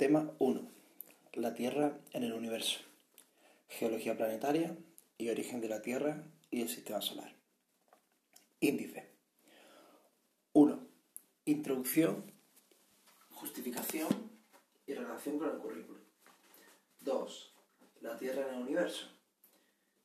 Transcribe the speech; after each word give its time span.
Tema 0.00 0.32
1. 0.38 0.66
La 1.34 1.52
Tierra 1.52 1.98
en 2.14 2.24
el 2.24 2.32
universo. 2.32 2.80
Geología 3.68 4.16
planetaria 4.16 4.74
y 5.18 5.28
origen 5.28 5.60
de 5.60 5.68
la 5.68 5.82
Tierra 5.82 6.24
y 6.50 6.62
el 6.62 6.70
sistema 6.70 7.02
solar. 7.02 7.36
Índice. 8.60 9.10
1. 10.54 10.86
Introducción, 11.44 12.32
justificación 13.30 14.08
y 14.86 14.94
relación 14.94 15.38
con 15.38 15.50
el 15.50 15.58
currículo. 15.58 16.00
2. 17.00 17.54
La 18.00 18.16
Tierra 18.16 18.48
en 18.48 18.54
el 18.54 18.62
universo, 18.62 19.06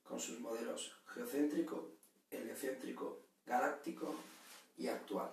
con 0.04 0.20
sus 0.20 0.42
modelos 0.42 0.94
geocéntrico, 1.06 1.94
heliocéntrico, 2.32 3.22
galáctico 3.46 4.14
y 4.78 4.90
actual. 4.90 5.32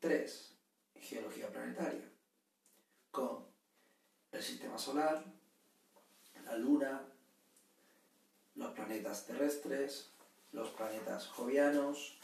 3. 0.00 0.54
Geología 1.02 1.52
planetaria 1.52 2.17
con 3.10 3.46
el 4.32 4.42
sistema 4.42 4.78
solar, 4.78 5.24
la 6.44 6.56
luna, 6.56 7.02
los 8.54 8.72
planetas 8.72 9.26
terrestres, 9.26 10.10
los 10.52 10.70
planetas 10.70 11.26
jovianos, 11.28 12.18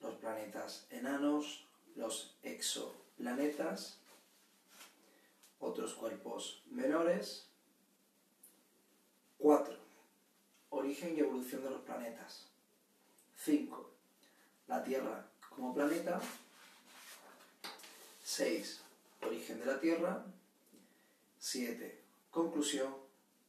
los 0.00 0.14
planetas 0.16 0.86
enanos, 0.90 1.66
los 1.94 2.36
exoplanetas, 2.42 3.98
otros 5.58 5.94
cuerpos 5.94 6.62
menores. 6.70 7.48
4. 9.38 9.76
Origen 10.70 11.16
y 11.16 11.20
evolución 11.20 11.62
de 11.62 11.70
los 11.70 11.80
planetas. 11.82 12.48
5. 13.36 13.90
La 14.66 14.82
Tierra 14.82 15.26
como 15.50 15.74
planeta. 15.74 16.20
6 18.24 18.85
origen 19.22 19.58
de 19.60 19.66
la 19.66 19.80
Tierra, 19.80 20.26
7, 21.38 22.02
conclusión 22.30 22.94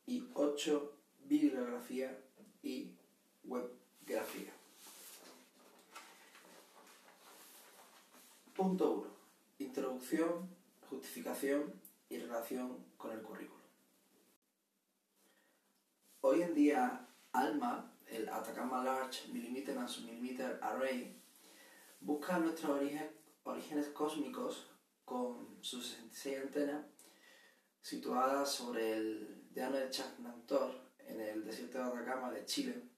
y 0.06 0.28
8, 0.34 0.94
bibliografía 1.26 2.18
y 2.64 2.92
webgrafía. 3.44 4.54
Punto 8.56 8.92
1. 8.92 9.08
Introducción, 9.60 10.50
justificación 10.90 11.74
y 12.10 12.18
relación 12.18 12.86
con 12.98 13.12
el 13.12 13.22
currículo. 13.22 13.62
Hoy 16.22 16.42
en 16.42 16.54
día, 16.54 17.08
ALMA, 17.34 17.94
el 18.08 18.28
Atacama 18.30 18.84
Large 18.84 19.32
Millimeter 19.32 19.78
and 19.78 20.64
Array, 20.64 21.16
busca 22.02 22.40
nuestros 22.40 22.82
orígenes 23.44 23.88
cósmicos 23.90 24.68
con 25.08 25.64
sus 25.64 25.88
66 25.88 26.40
antenas 26.40 26.86
situadas 27.82 28.52
sobre 28.52 28.92
el 28.92 29.50
llano 29.54 29.78
de 29.78 29.90
Chacnantor, 29.90 30.92
en 31.00 31.22
el 31.22 31.46
desierto 31.46 31.78
de 31.78 31.86
Atacama 31.86 32.30
de 32.30 32.44
Chile, 32.44 32.90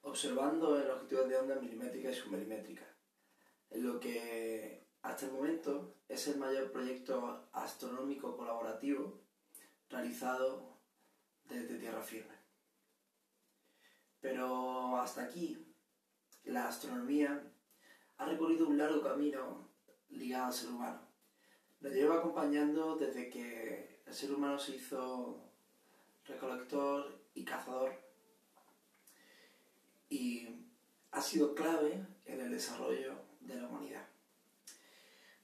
observando 0.00 0.80
en 0.80 0.88
longitudes 0.88 1.28
de 1.28 1.36
onda 1.36 1.56
milimétricas 1.56 2.16
y 2.16 2.20
submilimétricas, 2.20 2.88
en 3.68 3.84
lo 3.84 4.00
que 4.00 4.86
hasta 5.02 5.26
el 5.26 5.32
momento 5.32 5.96
es 6.08 6.26
el 6.28 6.38
mayor 6.38 6.72
proyecto 6.72 7.50
astronómico 7.52 8.34
colaborativo 8.34 9.20
realizado 9.90 10.78
desde 11.44 11.78
tierra 11.78 12.00
firme. 12.02 12.36
Pero 14.18 14.96
hasta 14.96 15.24
aquí, 15.24 15.74
la 16.44 16.68
astronomía 16.68 17.52
ha 18.16 18.24
recorrido 18.24 18.66
un 18.66 18.78
largo 18.78 19.02
camino 19.02 19.69
ligada 20.10 20.46
al 20.48 20.52
ser 20.52 20.70
humano. 20.70 21.00
Nos 21.80 21.92
lleva 21.92 22.16
acompañando 22.16 22.96
desde 22.96 23.30
que 23.30 24.00
el 24.06 24.14
ser 24.14 24.32
humano 24.32 24.58
se 24.58 24.76
hizo 24.76 25.42
recolector 26.26 27.20
y 27.34 27.44
cazador 27.44 27.92
y 30.08 30.48
ha 31.12 31.20
sido 31.20 31.54
clave 31.54 32.06
en 32.26 32.40
el 32.40 32.50
desarrollo 32.50 33.14
de 33.40 33.54
la 33.54 33.68
humanidad. 33.68 34.06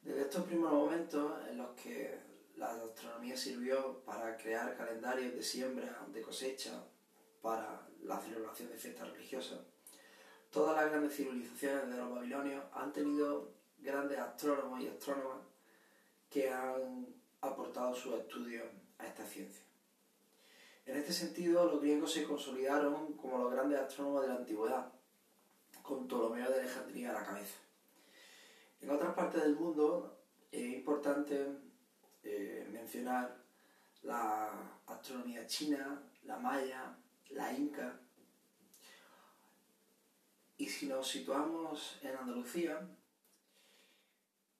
Desde 0.02 0.22
estos 0.22 0.44
primeros 0.44 0.72
momentos 0.72 1.32
en 1.48 1.58
los 1.58 1.70
que 1.70 2.20
la 2.56 2.70
astronomía 2.70 3.36
sirvió 3.36 4.04
para 4.04 4.36
crear 4.36 4.76
calendarios 4.76 5.34
de 5.34 5.42
siembra, 5.42 6.06
de 6.12 6.22
cosecha, 6.22 6.84
para 7.42 7.86
la 8.02 8.20
celebración 8.20 8.70
de 8.70 8.76
fiestas 8.76 9.08
religiosas, 9.10 9.60
todas 10.50 10.76
las 10.76 10.90
grandes 10.90 11.14
civilizaciones 11.14 11.88
de 11.88 11.96
los 11.96 12.10
babilonios 12.10 12.64
han 12.72 12.92
tenido 12.92 13.55
grandes 13.86 14.18
astrónomos 14.18 14.80
y 14.80 14.88
astrónomas 14.88 15.38
que 16.28 16.50
han 16.50 17.06
aportado 17.40 17.94
sus 17.94 18.14
estudios 18.14 18.66
a 18.98 19.06
esta 19.06 19.24
ciencia. 19.24 19.62
En 20.84 20.96
este 20.96 21.12
sentido, 21.12 21.64
los 21.64 21.80
griegos 21.80 22.12
se 22.12 22.24
consolidaron 22.24 23.12
como 23.14 23.38
los 23.38 23.52
grandes 23.52 23.78
astrónomos 23.78 24.22
de 24.22 24.28
la 24.28 24.34
antigüedad, 24.34 24.92
con 25.82 26.08
Ptolomeo 26.08 26.50
de 26.50 26.60
Alejandría 26.60 27.10
a 27.10 27.20
la 27.20 27.24
cabeza. 27.24 27.58
En 28.80 28.90
otras 28.90 29.14
partes 29.14 29.42
del 29.42 29.56
mundo 29.56 30.18
es 30.50 30.74
importante 30.74 31.46
eh, 32.24 32.68
mencionar 32.72 33.36
la 34.02 34.50
astronomía 34.86 35.46
china, 35.46 36.02
la 36.24 36.38
maya, 36.38 36.96
la 37.30 37.52
inca. 37.52 38.00
Y 40.56 40.66
si 40.68 40.86
nos 40.86 41.08
situamos 41.08 41.98
en 42.02 42.16
Andalucía, 42.16 42.80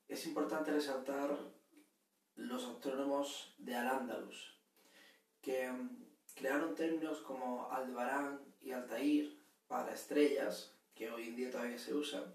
es 0.09 0.27
importante 0.27 0.71
resaltar 0.71 1.37
los 2.37 2.65
astrónomos 2.65 3.55
de 3.59 3.75
Al-Ándalus, 3.75 4.61
que 5.41 5.71
mm, 5.71 6.07
crearon 6.35 6.75
términos 6.75 7.21
como 7.21 7.71
Aldebarán 7.71 8.41
y 8.61 8.73
Altair 8.73 9.41
para 9.67 9.95
estrellas, 9.95 10.77
que 10.95 11.11
hoy 11.11 11.29
en 11.29 11.37
día 11.37 11.51
todavía 11.51 11.79
se 11.79 11.95
usan, 11.95 12.35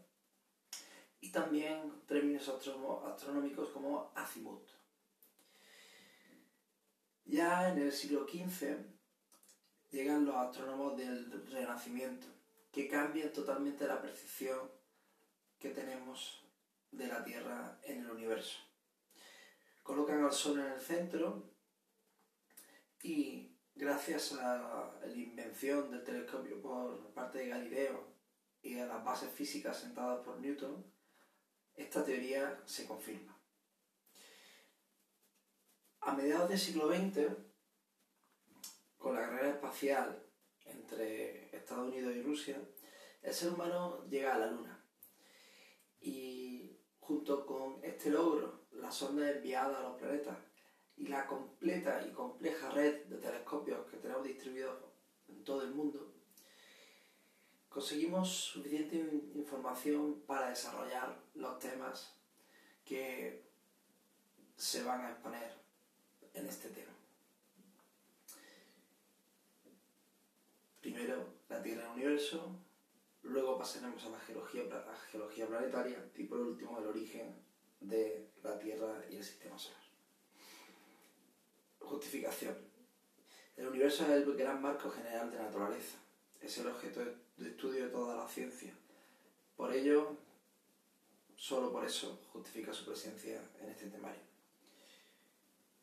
y 1.22 1.32
también 1.32 2.02
términos 2.08 2.50
astronómicos 2.50 3.70
como 3.70 4.12
azimut. 4.16 4.68
Ya 7.26 7.70
en 7.70 7.78
el 7.78 7.92
siglo 7.92 8.28
XV 8.28 8.78
llegan 9.92 10.26
los 10.26 10.36
astrónomos 10.36 10.98
del 10.98 11.48
Renacimiento, 11.48 12.28
que 12.72 12.88
cambian 12.88 13.32
totalmente 13.32 13.88
la 13.88 14.02
percepción 14.02 14.70
que 15.60 15.70
tenemos 15.70 16.41
de 16.92 17.08
la 17.08 17.24
Tierra 17.24 17.80
en 17.84 18.02
el 18.02 18.12
universo. 18.12 18.60
Colocan 19.84 20.24
al 20.24 20.32
Sol 20.32 20.60
en 20.60 20.74
el 20.74 20.80
centro 20.80 21.52
y 23.02 23.58
gracias 23.76 24.34
a 24.34 25.00
la 25.04 25.16
invención 25.16 25.90
del 25.90 26.04
telescopio 26.04 26.62
por 26.62 27.14
parte 27.14 27.40
de 27.40 27.48
Galileo 27.48 28.12
y 28.62 28.78
a 28.80 28.86
las 28.86 29.04
bases 29.04 29.32
físicas 29.32 29.80
sentadas 29.80 30.24
por 30.24 30.40
Newton, 30.40 30.86
esta 31.76 32.04
teoría 32.04 32.62
se 32.66 32.86
confirma. 32.86 33.38
A 36.02 36.14
mediados 36.14 36.50
del 36.50 36.60
siglo 36.60 36.88
XX, 36.88 37.28
con 38.98 39.16
la 39.16 39.22
carrera 39.22 39.50
espacial 39.50 40.24
entre 40.66 41.56
Estados 41.56 41.90
Unidos 41.90 42.16
y 42.16 42.22
Rusia, 42.22 42.62
el 43.22 43.34
ser 43.34 43.54
humano 43.54 44.08
llega 44.08 44.36
a 44.36 44.40
la 44.40 44.48
Luna. 44.48 44.86
Y 46.00 46.51
junto 47.12 47.46
con 47.46 47.84
este 47.84 48.10
logro, 48.10 48.62
la 48.72 48.90
sonda 48.90 49.30
enviada 49.30 49.80
a 49.80 49.84
los 49.84 49.98
planetas 49.98 50.38
y 50.96 51.08
la 51.08 51.28
completa 51.28 52.02
y 52.08 52.12
compleja 52.14 52.70
red 52.70 53.04
de 53.08 53.18
telescopios 53.18 53.86
que 53.88 53.98
tenemos 53.98 54.24
distribuidos 54.24 54.78
en 55.28 55.44
todo 55.44 55.62
el 55.64 55.72
mundo, 55.72 56.14
conseguimos 57.68 58.30
suficiente 58.30 58.96
información 59.36 60.22
para 60.26 60.52
desarrollar 60.52 61.22
los 61.34 61.60
temas 61.60 62.16
que 62.86 63.44
se 64.56 64.82
van 64.84 65.02
a 65.02 65.12
exponer 65.12 65.52
en 66.34 66.48
este 66.48 66.70
tema. 66.70 66.94
Primero, 70.80 71.34
la 71.50 71.62
Tierra 71.62 71.84
el 71.84 71.90
universo, 71.90 72.56
Luego 73.32 73.58
pasaremos 73.58 74.04
a 74.06 74.10
la 74.10 74.20
geología, 74.20 75.48
planetaria 75.48 76.06
y 76.16 76.26
por 76.26 76.38
último 76.42 76.78
el 76.80 76.88
origen 76.88 77.34
de 77.80 78.30
la 78.44 78.60
Tierra 78.60 79.06
y 79.10 79.16
el 79.16 79.24
sistema 79.24 79.58
solar. 79.58 79.80
Justificación. 81.80 82.58
El 83.56 83.68
universo 83.68 84.04
es 84.04 84.10
el 84.10 84.34
gran 84.36 84.62
marco 84.62 84.90
general 84.90 85.32
de 85.32 85.38
la 85.38 85.44
naturaleza. 85.44 85.98
Es 86.42 86.58
el 86.58 86.68
objeto 86.68 87.00
de 87.38 87.50
estudio 87.50 87.86
de 87.86 87.90
toda 87.92 88.18
la 88.18 88.28
ciencia. 88.28 88.74
Por 89.56 89.74
ello, 89.74 90.18
solo 91.38 91.72
por 91.72 91.86
eso 91.86 92.20
justifica 92.34 92.74
su 92.74 92.84
presencia 92.84 93.42
en 93.62 93.70
este 93.70 93.90
temario. 93.90 94.24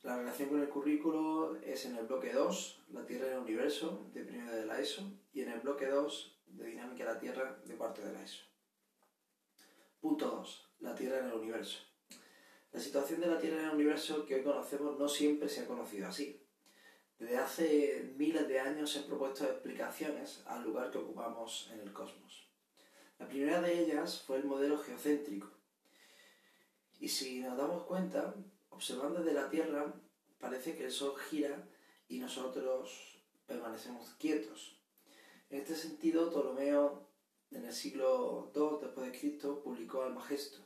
La 0.03 0.19
relación 0.19 0.51
con 0.51 0.61
el 0.61 0.69
currículo 0.69 1.57
es 1.63 1.87
en 1.87 1.97
el 1.97 2.07
bloque 2.07 2.31
2, 2.31 2.83
la 2.93 3.07
Tierra 3.07 3.29
y 3.29 3.31
el 3.31 3.39
universo, 3.39 4.07
de 4.13 4.23
primero 4.25 4.55
de 4.55 4.67
la 4.67 4.79
ESO, 4.79 5.11
y 5.33 5.41
en 5.41 5.53
el 5.53 5.61
bloque 5.61 5.87
2, 5.87 6.38
de 6.59 6.67
dinámica 6.67 7.05
de 7.05 7.15
la 7.15 7.21
Tierra, 7.21 7.59
de 7.65 7.75
cuarto 7.77 8.03
de 8.03 8.13
la 8.13 8.23
ESO. 8.23 8.43
Punto 10.01 10.29
2. 10.29 10.69
La 10.81 10.95
Tierra 10.95 11.21
en 11.21 11.27
el 11.27 11.35
universo. 11.35 11.79
La 12.73 12.81
situación 12.81 13.21
de 13.21 13.29
la 13.29 13.39
Tierra 13.39 13.61
en 13.61 13.67
el 13.67 13.75
universo 13.75 14.27
que 14.27 14.37
hoy 14.37 14.43
conocemos 14.43 14.99
no 14.99 15.09
siempre 15.09 15.49
se 15.49 15.61
ha 15.61 15.67
conocido 15.67 16.09
así. 16.09 16.45
Desde 17.19 17.39
hace 17.39 18.15
miles 18.17 18.47
de 18.47 18.61
años 18.61 18.93
se 18.93 19.01
han 19.01 19.07
propuesto 19.07 19.45
explicaciones 19.45 20.43
al 20.47 20.63
lugar 20.63 20.91
que 20.91 20.99
ocupamos 20.99 21.71
en 21.73 21.81
el 21.81 21.93
cosmos. 21.93 22.49
La 23.19 23.27
primera 23.29 23.61
de 23.61 23.81
ellas 23.81 24.23
fue 24.23 24.37
el 24.37 24.45
modelo 24.45 24.79
geocéntrico. 24.79 25.51
Y 27.01 27.09
si 27.09 27.41
nos 27.41 27.57
damos 27.57 27.85
cuenta, 27.85 28.35
observando 28.71 29.21
desde 29.21 29.41
la 29.41 29.51
Tierra, 29.51 29.93
parece 30.39 30.77
que 30.77 30.85
el 30.85 30.93
Sol 30.93 31.19
gira 31.19 31.69
y 32.09 32.19
nosotros 32.19 33.19
permanecemos 33.47 34.15
quietos. 34.19 34.78
En 35.51 35.61
este 35.61 35.75
sentido, 35.75 36.29
Ptolomeo, 36.29 37.07
en 37.51 37.65
el 37.65 37.73
siglo 37.73 38.53
II 38.55 39.11
Cristo, 39.19 39.63
publicó 39.63 40.03
Almagesto, 40.03 40.59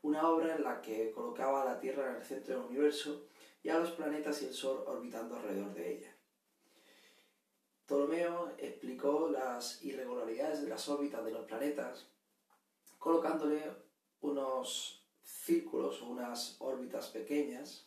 una 0.00 0.28
obra 0.30 0.56
en 0.56 0.64
la 0.64 0.80
que 0.80 1.12
colocaba 1.12 1.62
a 1.62 1.64
la 1.66 1.78
Tierra 1.78 2.10
en 2.10 2.16
el 2.16 2.24
centro 2.24 2.54
del 2.54 2.64
universo 2.64 3.26
y 3.62 3.68
a 3.68 3.78
los 3.78 3.90
planetas 3.90 4.40
y 4.40 4.46
el 4.46 4.54
Sol 4.54 4.82
orbitando 4.86 5.36
alrededor 5.36 5.74
de 5.74 5.92
ella. 5.92 6.16
Ptolomeo 7.84 8.54
explicó 8.58 9.28
las 9.28 9.82
irregularidades 9.84 10.62
de 10.62 10.68
las 10.68 10.88
órbitas 10.88 11.24
de 11.24 11.32
los 11.32 11.46
planetas 11.46 12.06
colocándole 12.98 13.62
unos 14.20 15.04
círculos 15.22 16.02
o 16.02 16.06
unas 16.06 16.56
órbitas 16.60 17.08
pequeñas 17.08 17.86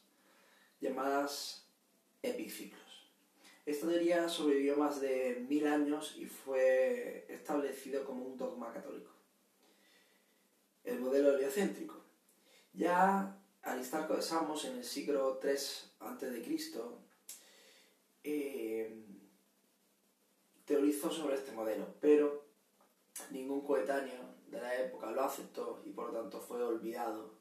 llamadas 0.80 1.68
epiciclos. 2.22 2.81
Esta 3.66 3.88
teoría 3.88 4.28
sobrevivió 4.28 4.76
más 4.76 5.00
de 5.02 5.46
mil 5.48 5.68
años 5.68 6.16
y 6.18 6.26
fue 6.26 7.26
establecido 7.30 8.04
como 8.04 8.26
un 8.26 8.38
dogma 8.38 8.74
católico. 8.74 9.12
El 10.84 11.00
modelo 11.00 11.36
heliocéntrico. 11.36 11.96
Ya 12.74 13.38
Aristarco 13.62 14.16
de 14.16 14.22
Samos 14.22 14.66
en 14.66 14.78
el 14.78 14.84
siglo 14.84 15.40
III 15.44 15.52
a.C. 16.00 16.42
Eh, 18.24 19.06
teorizó 20.66 21.12
sobre 21.12 21.36
este 21.36 21.52
modelo, 21.52 21.96
pero 22.00 22.46
ningún 23.30 23.62
coetáneo 23.62 24.36
de 24.48 24.60
la 24.60 24.76
época 24.80 25.12
lo 25.12 25.22
aceptó 25.22 25.82
y 25.86 25.92
por 25.92 26.12
lo 26.12 26.20
tanto 26.20 26.40
fue 26.40 26.64
olvidado 26.64 27.34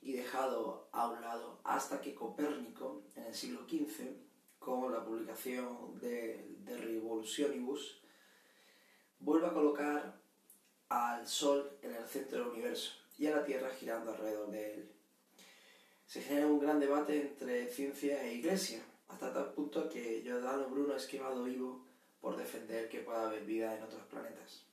y 0.00 0.14
dejado 0.14 0.88
a 0.92 1.08
un 1.08 1.20
lado 1.20 1.60
hasta 1.62 2.00
que 2.00 2.14
Copérnico 2.14 3.02
en 3.14 3.24
el 3.24 3.34
siglo 3.34 3.60
XV, 3.68 4.16
con 4.64 4.92
la 4.92 5.04
publicación 5.04 5.98
de, 6.00 6.46
de 6.64 6.76
Revolutionibus, 6.76 8.00
vuelve 9.18 9.46
a 9.46 9.52
colocar 9.52 10.20
al 10.88 11.26
Sol 11.26 11.78
en 11.82 11.94
el 11.94 12.06
centro 12.06 12.38
del 12.38 12.48
universo 12.48 12.92
y 13.18 13.26
a 13.26 13.36
la 13.36 13.44
Tierra 13.44 13.70
girando 13.70 14.12
alrededor 14.12 14.50
de 14.50 14.74
él. 14.74 14.90
Se 16.06 16.20
genera 16.20 16.46
un 16.46 16.60
gran 16.60 16.78
debate 16.80 17.20
entre 17.20 17.68
ciencia 17.68 18.22
e 18.24 18.34
iglesia, 18.34 18.82
hasta 19.08 19.32
tal 19.32 19.52
punto 19.52 19.88
que 19.88 20.22
Giordano 20.22 20.68
Bruno 20.68 20.94
es 20.94 21.06
quemado 21.06 21.44
vivo 21.44 21.84
por 22.20 22.36
defender 22.36 22.88
que 22.88 23.00
pueda 23.00 23.26
haber 23.26 23.44
vida 23.44 23.76
en 23.76 23.82
otros 23.82 24.02
planetas. 24.04 24.64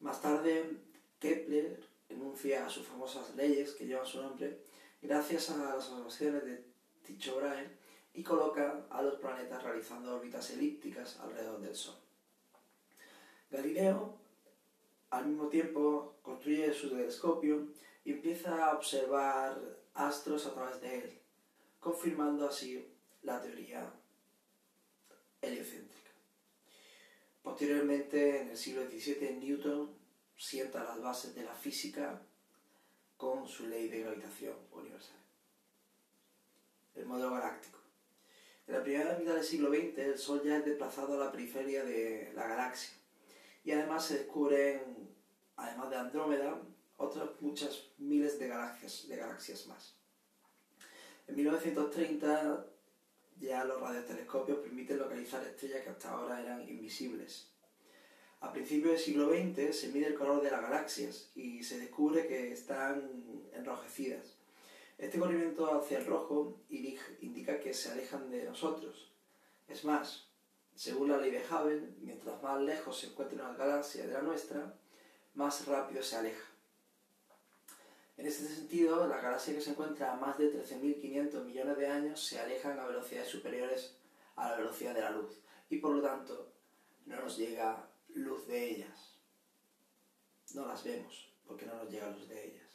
Más 0.00 0.20
tarde, 0.20 0.76
Kepler 1.18 1.80
enuncia 2.08 2.68
sus 2.68 2.86
famosas 2.86 3.34
leyes 3.36 3.72
que 3.72 3.86
llevan 3.86 4.06
su 4.06 4.20
nombre 4.22 4.60
gracias 5.02 5.50
a 5.50 5.56
las 5.56 5.88
observaciones 5.90 6.44
de 6.44 6.64
Tycho 7.06 7.36
Brahe 7.36 7.79
y 8.20 8.22
coloca 8.22 8.84
a 8.90 9.00
los 9.00 9.14
planetas 9.14 9.62
realizando 9.62 10.14
órbitas 10.14 10.50
elípticas 10.50 11.18
alrededor 11.20 11.58
del 11.62 11.74
Sol. 11.74 11.94
Galileo, 13.50 14.14
al 15.08 15.24
mismo 15.24 15.48
tiempo, 15.48 16.16
construye 16.20 16.70
su 16.74 16.90
telescopio 16.90 17.68
y 18.04 18.12
empieza 18.12 18.62
a 18.62 18.74
observar 18.74 19.58
astros 19.94 20.44
a 20.44 20.52
través 20.52 20.82
de 20.82 20.98
él, 20.98 21.18
confirmando 21.80 22.46
así 22.46 22.86
la 23.22 23.40
teoría 23.40 23.90
heliocéntrica. 25.40 26.10
Posteriormente, 27.42 28.42
en 28.42 28.50
el 28.50 28.56
siglo 28.58 28.86
XVII, 28.86 29.38
Newton 29.40 29.96
sienta 30.36 30.84
las 30.84 31.00
bases 31.00 31.34
de 31.34 31.44
la 31.44 31.54
física 31.54 32.20
con 33.16 33.48
su 33.48 33.66
ley 33.66 33.88
de 33.88 34.00
gravitación 34.00 34.56
universal. 34.72 35.16
El 36.94 37.06
modelo 37.06 37.30
galáctico. 37.30 37.79
En 38.70 38.76
la 38.76 38.84
primera 38.84 39.18
mitad 39.18 39.34
del 39.34 39.42
siglo 39.42 39.68
XX, 39.68 39.98
el 39.98 40.16
Sol 40.16 40.42
ya 40.44 40.58
es 40.58 40.64
desplazado 40.64 41.14
a 41.14 41.24
la 41.24 41.32
periferia 41.32 41.84
de 41.84 42.30
la 42.36 42.46
galaxia 42.46 42.94
y 43.64 43.72
además 43.72 44.06
se 44.06 44.18
descubren, 44.18 45.08
además 45.56 45.90
de 45.90 45.96
Andrómeda, 45.96 46.56
otras 46.96 47.30
muchas 47.40 47.88
miles 47.98 48.38
de 48.38 48.46
galaxias, 48.46 49.08
de 49.08 49.16
galaxias 49.16 49.66
más. 49.66 49.96
En 51.26 51.34
1930 51.34 52.64
ya 53.40 53.64
los 53.64 53.80
radiotelescopios 53.80 54.58
permiten 54.58 54.98
localizar 54.98 55.42
estrellas 55.42 55.82
que 55.82 55.90
hasta 55.90 56.10
ahora 56.12 56.40
eran 56.40 56.68
invisibles. 56.68 57.48
A 58.38 58.52
principios 58.52 58.92
del 58.92 59.00
siglo 59.00 59.30
XX 59.30 59.76
se 59.76 59.88
mide 59.88 60.06
el 60.06 60.14
color 60.14 60.44
de 60.44 60.50
las 60.52 60.62
galaxias 60.62 61.32
y 61.34 61.64
se 61.64 61.80
descubre 61.80 62.28
que 62.28 62.52
están 62.52 63.50
enrojecidas. 63.52 64.39
Este 65.00 65.18
corrimiento 65.18 65.80
hacia 65.80 65.96
el 65.96 66.04
rojo 66.04 66.60
indica 66.68 67.58
que 67.58 67.72
se 67.72 67.90
alejan 67.90 68.30
de 68.30 68.44
nosotros. 68.44 69.10
Es 69.66 69.82
más, 69.82 70.28
según 70.74 71.08
la 71.08 71.16
ley 71.16 71.30
de 71.30 71.42
Hubble, 71.42 71.94
mientras 72.02 72.42
más 72.42 72.60
lejos 72.60 73.00
se 73.00 73.06
encuentre 73.06 73.36
una 73.36 73.54
galaxia 73.54 74.06
de 74.06 74.12
la 74.12 74.20
nuestra, 74.20 74.74
más 75.32 75.66
rápido 75.66 76.02
se 76.02 76.16
aleja. 76.16 76.44
En 78.18 78.26
este 78.26 78.46
sentido, 78.46 79.06
las 79.08 79.22
galaxias 79.22 79.56
que 79.56 79.62
se 79.62 79.70
encuentran 79.70 80.10
a 80.10 80.20
más 80.20 80.36
de 80.36 80.52
13.500 80.52 81.44
millones 81.44 81.78
de 81.78 81.86
años 81.86 82.22
se 82.22 82.38
alejan 82.38 82.78
a 82.78 82.86
velocidades 82.86 83.28
superiores 83.28 83.96
a 84.36 84.50
la 84.50 84.56
velocidad 84.58 84.94
de 84.94 85.00
la 85.00 85.12
luz 85.12 85.40
y 85.70 85.78
por 85.78 85.94
lo 85.94 86.02
tanto 86.02 86.52
no 87.06 87.16
nos 87.16 87.38
llega 87.38 87.88
luz 88.08 88.46
de 88.46 88.70
ellas. 88.70 89.18
No 90.52 90.66
las 90.66 90.84
vemos 90.84 91.32
porque 91.46 91.64
no 91.64 91.76
nos 91.76 91.90
llega 91.90 92.10
luz 92.10 92.28
de 92.28 92.48
ellas. 92.48 92.69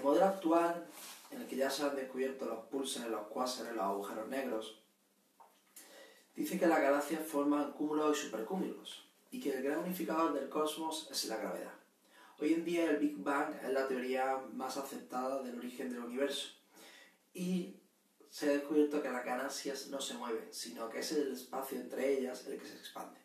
El 0.00 0.06
modelo 0.06 0.24
actual, 0.24 0.86
en 1.30 1.42
el 1.42 1.46
que 1.46 1.56
ya 1.56 1.68
se 1.68 1.82
han 1.82 1.94
descubierto 1.94 2.46
los 2.46 2.64
pulsares, 2.68 3.10
los 3.10 3.26
cuásares, 3.26 3.74
los 3.74 3.84
agujeros 3.84 4.28
negros, 4.28 4.80
dice 6.34 6.58
que 6.58 6.66
las 6.66 6.80
galaxias 6.80 7.20
forman 7.22 7.72
cúmulos 7.72 8.18
y 8.18 8.22
supercúmulos 8.22 9.06
y 9.30 9.42
que 9.42 9.52
el 9.52 9.62
gran 9.62 9.80
unificador 9.80 10.32
del 10.32 10.48
cosmos 10.48 11.06
es 11.10 11.26
la 11.26 11.36
gravedad. 11.36 11.74
Hoy 12.38 12.54
en 12.54 12.64
día 12.64 12.90
el 12.90 12.96
Big 12.96 13.18
Bang 13.18 13.54
es 13.62 13.70
la 13.74 13.86
teoría 13.86 14.42
más 14.54 14.78
aceptada 14.78 15.42
del 15.42 15.58
origen 15.58 15.90
del 15.90 15.98
universo 15.98 16.48
y 17.34 17.76
se 18.30 18.48
ha 18.48 18.52
descubierto 18.52 19.02
que 19.02 19.10
las 19.10 19.26
galaxias 19.26 19.88
no 19.88 20.00
se 20.00 20.14
mueven, 20.14 20.48
sino 20.50 20.88
que 20.88 21.00
es 21.00 21.12
el 21.12 21.30
espacio 21.30 21.78
entre 21.78 22.16
ellas 22.16 22.46
el 22.46 22.58
que 22.58 22.66
se 22.66 22.76
expande. 22.76 23.20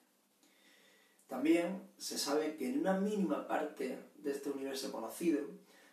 También 1.28 1.90
se 1.98 2.18
sabe 2.18 2.58
que 2.58 2.68
en 2.68 2.82
una 2.82 3.00
mínima 3.00 3.48
parte 3.48 3.98
de 4.18 4.32
este 4.32 4.50
universo 4.50 4.92
conocido 4.92 5.40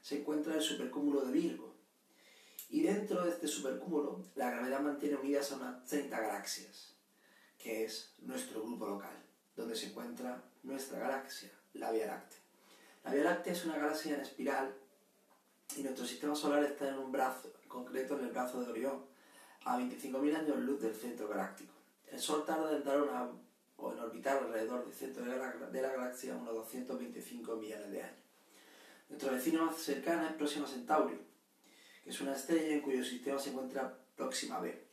se 0.03 0.21
encuentra 0.21 0.55
el 0.55 0.61
supercúmulo 0.61 1.23
de 1.23 1.33
Virgo. 1.33 1.75
Y 2.69 2.83
dentro 2.83 3.25
de 3.25 3.31
este 3.31 3.47
supercúmulo, 3.47 4.25
la 4.35 4.51
gravedad 4.51 4.81
mantiene 4.81 5.17
unidas 5.17 5.53
a 5.53 5.57
unas 5.57 5.87
30 5.87 6.21
galaxias, 6.21 6.97
que 7.59 7.85
es 7.85 8.15
nuestro 8.19 8.63
grupo 8.63 8.87
local 8.87 9.23
donde 9.57 9.77
se 9.77 9.87
encuentra 9.87 10.43
nuestra 10.63 10.99
galaxia, 10.99 11.51
la 11.75 11.93
Vía 11.93 12.07
Láctea. 12.07 12.39
La 13.05 13.13
Vía 13.13 13.25
Láctea 13.25 13.53
es 13.53 13.65
una 13.65 13.77
galaxia 13.77 14.15
en 14.15 14.21
espiral 14.21 14.75
y 15.77 15.83
nuestro 15.83 16.07
sistema 16.07 16.35
solar 16.35 16.65
está 16.65 16.89
en 16.89 16.99
un 16.99 17.13
brazo, 17.13 17.53
en 17.63 17.69
concreto 17.69 18.19
en 18.19 18.27
el 18.27 18.33
brazo 18.33 18.63
de 18.63 18.71
Orión, 18.71 19.05
a 19.65 19.79
25.000 19.79 20.37
años 20.37 20.59
luz 20.59 20.81
del 20.81 20.95
centro 20.95 21.29
galáctico. 21.29 21.73
El 22.11 22.19
Sol 22.21 22.45
tarda 22.45 22.75
en 22.75 22.83
dar 22.83 23.01
una, 23.01 23.31
o 23.77 23.93
en 23.93 23.99
orbitar 23.99 24.39
alrededor 24.39 24.85
del 24.85 24.95
centro 24.95 25.25
de 25.25 25.37
la, 25.37 25.53
de 25.53 25.83
la 25.83 25.91
galaxia 25.91 26.37
unos 26.37 26.55
225 26.55 27.57
millones 27.57 27.91
de 27.91 28.03
años. 28.03 28.22
Nuestro 29.13 29.33
vecino 29.33 29.67
más 29.67 29.77
cercano 29.77 30.27
es 30.27 30.33
Próxima 30.33 30.67
Centauri, 30.67 31.19
que 32.03 32.09
es 32.09 32.21
una 32.23 32.35
estrella 32.35 32.73
en 32.73 32.81
cuyo 32.81 33.05
sistema 33.05 33.39
se 33.39 33.51
encuentra 33.51 33.95
Próxima 34.17 34.59
B. 34.59 34.87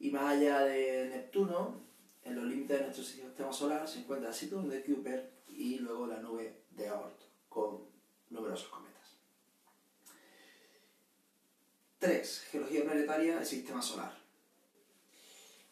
Y 0.00 0.10
más 0.10 0.34
allá 0.34 0.62
de 0.62 1.08
Neptuno, 1.08 1.80
en 2.24 2.34
los 2.34 2.44
límites 2.44 2.76
de 2.76 2.84
nuestro 2.86 3.04
sistema 3.04 3.52
solar 3.52 3.86
se 3.86 4.00
encuentra 4.00 4.30
el 4.30 4.34
Saturn 4.34 4.68
de 4.68 4.82
Kuiper 4.82 5.32
y 5.48 5.78
luego 5.78 6.08
la 6.08 6.18
nube 6.18 6.64
de 6.70 6.90
Oort 6.90 7.20
con 7.48 7.86
numerosos 8.30 8.68
cometas. 8.68 9.16
3. 12.00 12.46
Geología 12.50 12.82
planetaria 12.82 13.36
del 13.36 13.46
sistema 13.46 13.80
solar. 13.80 14.18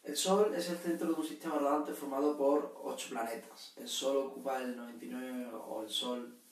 El 0.05 0.17
Sol 0.17 0.55
es 0.55 0.71
el 0.71 0.79
centro 0.79 1.09
de 1.09 1.15
un 1.15 1.27
sistema 1.27 1.59
rodante 1.59 1.93
formado 1.93 2.39
por 2.39 2.81
8 2.85 3.09
planetas. 3.11 3.73
El 3.75 3.89
Sol 3.89 4.17
ocupa 4.17 4.63
el 4.63 4.77
99, 4.77 5.51
o 5.53 5.83
el 5.83 5.91
Sol 5.91 6.46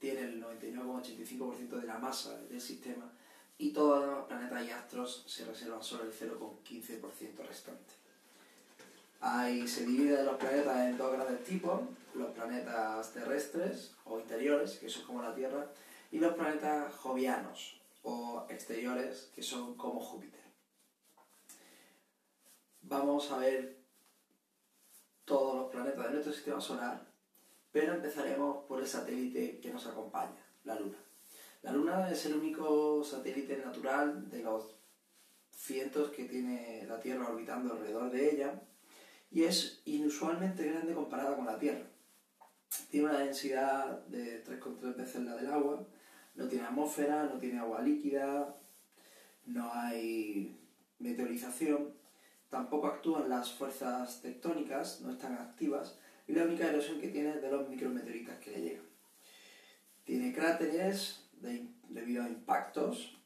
tiene 0.00 0.22
el 0.22 0.42
99,85% 0.42 1.68
de 1.80 1.86
la 1.86 1.98
masa 1.98 2.36
del 2.48 2.60
sistema 2.60 3.12
y 3.58 3.70
todos 3.70 4.06
los 4.06 4.26
planetas 4.26 4.66
y 4.66 4.70
astros 4.70 5.24
se 5.26 5.44
reservan 5.44 5.82
solo 5.82 6.04
el 6.04 6.12
0,15% 6.12 7.46
restante. 7.46 7.94
Hay, 9.20 9.68
se 9.68 9.84
divide 9.84 10.24
los 10.24 10.36
planetas 10.36 10.88
en 10.88 10.96
dos 10.96 11.12
grandes 11.12 11.44
tipos, 11.44 11.82
los 12.14 12.30
planetas 12.30 13.12
terrestres 13.12 13.92
o 14.06 14.18
interiores, 14.18 14.78
que 14.78 14.88
son 14.88 15.04
como 15.04 15.22
la 15.22 15.34
Tierra, 15.34 15.66
y 16.10 16.18
los 16.18 16.32
planetas 16.32 16.94
jovianos 16.94 17.78
o 18.02 18.46
exteriores, 18.48 19.30
que 19.34 19.42
son 19.42 19.74
como 19.74 20.00
Júpiter. 20.00 20.40
Vamos 22.80 23.30
a 23.30 23.36
ver 23.36 23.76
todos 25.26 25.56
los 25.56 25.70
planetas 25.70 26.06
de 26.06 26.12
nuestro 26.12 26.32
sistema 26.32 26.60
solar, 26.62 27.09
pero 27.72 27.94
empezaremos 27.94 28.64
por 28.64 28.80
el 28.80 28.86
satélite 28.86 29.60
que 29.60 29.72
nos 29.72 29.86
acompaña, 29.86 30.44
la 30.64 30.78
Luna. 30.78 30.98
La 31.62 31.72
Luna 31.72 32.10
es 32.10 32.26
el 32.26 32.36
único 32.36 33.04
satélite 33.04 33.58
natural 33.58 34.30
de 34.30 34.42
los 34.42 34.76
cientos 35.52 36.10
que 36.10 36.24
tiene 36.24 36.86
la 36.86 37.00
Tierra 37.00 37.28
orbitando 37.28 37.74
alrededor 37.74 38.10
de 38.10 38.30
ella 38.30 38.62
y 39.30 39.44
es 39.44 39.82
inusualmente 39.84 40.66
grande 40.66 40.94
comparada 40.94 41.36
con 41.36 41.46
la 41.46 41.58
Tierra. 41.58 41.86
Tiene 42.90 43.08
una 43.08 43.18
densidad 43.18 44.06
de 44.06 44.44
3,3 44.44 44.96
veces 44.96 45.22
la 45.22 45.36
del 45.36 45.52
agua, 45.52 45.86
no 46.34 46.48
tiene 46.48 46.66
atmósfera, 46.66 47.24
no 47.24 47.38
tiene 47.38 47.58
agua 47.58 47.82
líquida, 47.82 48.56
no 49.46 49.72
hay 49.72 50.58
meteorización, 50.98 51.94
tampoco 52.48 52.86
actúan 52.86 53.28
las 53.28 53.52
fuerzas 53.52 54.22
tectónicas, 54.22 55.00
no 55.00 55.10
están 55.10 55.34
activas, 55.34 55.98
y 56.30 56.32
la 56.32 56.44
única 56.44 56.68
erosión 56.68 57.00
que 57.00 57.08
tiene 57.08 57.30
es 57.30 57.42
de 57.42 57.50
los 57.50 57.68
micrometeoritas 57.68 58.38
que 58.38 58.52
le 58.52 58.60
llegan. 58.60 58.84
Tiene 60.04 60.32
cráteres 60.32 61.28
debido 61.88 62.22
a 62.22 62.28
impactos, 62.28 63.18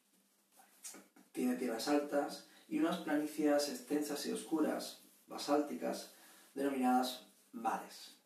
tiene 1.32 1.56
tierras 1.56 1.86
altas 1.88 2.48
y 2.66 2.78
unas 2.78 2.96
planicies 2.98 3.68
extensas 3.68 4.24
y 4.24 4.32
oscuras, 4.32 5.02
basálticas, 5.26 6.14
denominadas 6.54 7.26
mares. 7.52 8.16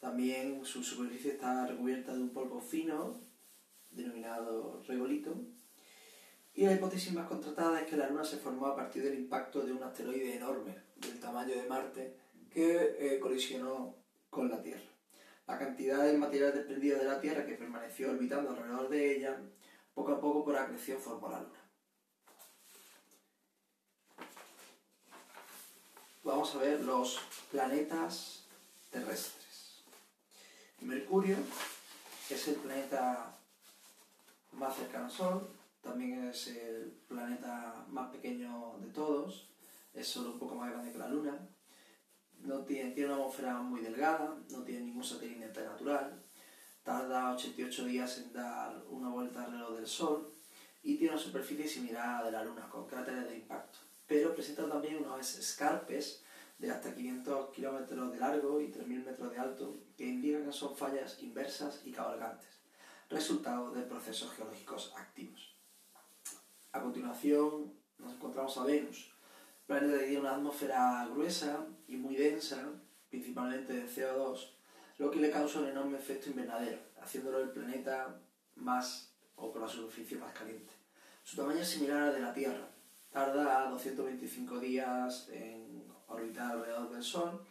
También 0.00 0.64
su 0.64 0.82
superficie 0.82 1.32
está 1.32 1.66
recubierta 1.66 2.14
de 2.14 2.22
un 2.22 2.30
polvo 2.30 2.58
fino, 2.58 3.20
denominado 3.90 4.82
regolito, 4.88 5.44
y 6.54 6.64
la 6.64 6.72
hipótesis 6.72 7.12
más 7.12 7.28
contratada 7.28 7.82
es 7.82 7.86
que 7.86 7.98
la 7.98 8.08
Luna 8.08 8.24
se 8.24 8.38
formó 8.38 8.68
a 8.68 8.76
partir 8.76 9.02
del 9.02 9.18
impacto 9.18 9.60
de 9.60 9.72
un 9.72 9.82
asteroide 9.82 10.36
enorme, 10.36 10.74
del 10.96 11.20
tamaño 11.20 11.54
de 11.54 11.68
Marte, 11.68 12.16
que 12.50 12.96
eh, 12.98 13.20
colisionó 13.20 14.05
con 14.36 14.50
la 14.50 14.60
Tierra. 14.60 14.90
La 15.46 15.58
cantidad 15.58 16.04
de 16.04 16.18
material 16.18 16.52
desprendido 16.52 16.98
de 16.98 17.06
la 17.06 17.20
Tierra 17.20 17.46
que 17.46 17.54
permaneció 17.54 18.10
orbitando 18.10 18.50
alrededor 18.50 18.90
de 18.90 19.16
ella, 19.16 19.40
poco 19.94 20.12
a 20.12 20.20
poco 20.20 20.44
por 20.44 20.56
acreción 20.56 21.00
formó 21.00 21.30
la 21.30 21.40
Luna. 21.40 21.60
Vamos 26.22 26.54
a 26.54 26.58
ver 26.58 26.80
los 26.80 27.18
planetas 27.50 28.46
terrestres. 28.90 29.84
Mercurio 30.82 31.38
es 32.28 32.48
el 32.48 32.56
planeta 32.56 33.38
más 34.52 34.76
cercano 34.76 35.06
al 35.06 35.10
Sol, 35.10 35.48
también 35.80 36.28
es 36.28 36.48
el 36.48 36.90
planeta 37.08 37.86
más 37.88 38.10
pequeño 38.10 38.76
de 38.80 38.88
todos, 38.88 39.48
es 39.94 40.06
solo 40.06 40.32
un 40.32 40.38
poco 40.38 40.56
más 40.56 40.70
grande 40.70 40.92
que 40.92 40.98
la 40.98 41.08
Luna, 41.08 41.48
no 42.40 42.60
tiene, 42.64 42.92
tiene 42.92 43.12
una 43.12 43.22
atmósfera 43.22 43.54
muy 43.58 43.80
delgada, 43.80 44.36
no 44.50 44.62
tiene 44.62 44.86
ningún 44.86 45.04
satélite 45.04 45.64
natural, 45.64 46.22
tarda 46.82 47.34
88 47.34 47.84
días 47.84 48.18
en 48.18 48.32
dar 48.32 48.84
una 48.88 49.08
vuelta 49.08 49.44
alrededor 49.44 49.76
del 49.76 49.86
Sol 49.86 50.32
y 50.82 50.96
tiene 50.96 51.14
una 51.14 51.22
superficie 51.22 51.66
similar 51.66 52.08
a 52.08 52.18
la 52.20 52.24
de 52.26 52.32
la 52.32 52.44
Luna, 52.44 52.68
con 52.70 52.86
cráteres 52.86 53.28
de 53.28 53.36
impacto. 53.36 53.78
Pero 54.06 54.34
presenta 54.34 54.68
también 54.68 54.98
unos 54.98 55.36
escarpes 55.36 56.22
de 56.58 56.70
hasta 56.70 56.94
500 56.94 57.50
kilómetros 57.50 58.12
de 58.12 58.18
largo 58.18 58.60
y 58.60 58.68
3.000 58.68 59.04
metros 59.04 59.30
de 59.32 59.38
alto 59.38 59.78
que 59.96 60.06
indican 60.06 60.46
que 60.46 60.52
son 60.52 60.76
fallas 60.76 61.20
inversas 61.22 61.82
y 61.84 61.92
cabalgantes, 61.92 62.48
resultado 63.10 63.72
de 63.72 63.82
procesos 63.82 64.32
geológicos 64.32 64.94
activos. 64.96 65.56
A 66.72 66.80
continuación 66.80 67.74
nos 67.98 68.12
encontramos 68.12 68.56
a 68.58 68.64
Venus, 68.64 69.12
planeta 69.66 69.98
que 69.98 70.04
tiene 70.04 70.20
una 70.20 70.36
atmósfera 70.36 71.06
gruesa 71.10 71.66
y 71.88 71.96
muy 71.96 72.15
de 73.36 73.86
CO2, 73.86 74.48
lo 74.96 75.10
que 75.10 75.20
le 75.20 75.30
causa 75.30 75.60
un 75.60 75.68
enorme 75.68 75.98
efecto 75.98 76.30
invernadero, 76.30 76.78
haciéndolo 77.02 77.40
el 77.40 77.50
planeta 77.50 78.18
más 78.54 79.12
o 79.34 79.52
con 79.52 79.60
la 79.60 79.68
superficie 79.68 80.16
más 80.16 80.32
caliente. 80.32 80.72
Su 81.22 81.36
tamaño 81.36 81.60
es 81.60 81.68
similar 81.68 82.04
al 82.04 82.14
de 82.14 82.20
la 82.20 82.32
Tierra. 82.32 82.66
Tarda 83.12 83.68
225 83.70 84.58
días 84.58 85.28
en 85.30 85.84
orbitar 86.08 86.52
alrededor 86.52 86.90
del 86.90 87.02
Sol, 87.02 87.44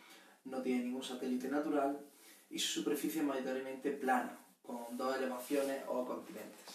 no 0.45 0.61
tiene 0.63 0.85
ningún 0.85 1.03
satélite 1.03 1.49
natural 1.49 1.99
y 2.49 2.57
su 2.57 2.81
superficie 2.81 3.21
es 3.21 3.27
mayoritariamente 3.27 3.91
plana, 3.91 4.39
con 4.63 4.97
dos 4.97 5.15
elevaciones 5.17 5.83
o 5.87 6.03
continentes. 6.03 6.65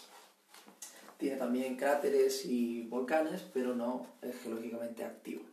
Tiene 1.17 1.35
también 1.35 1.75
cráteres 1.75 2.45
y 2.45 2.83
volcanes, 2.83 3.41
pero 3.53 3.75
no 3.75 4.07
es 4.21 4.41
geológicamente 4.41 5.03
activo. 5.03 5.43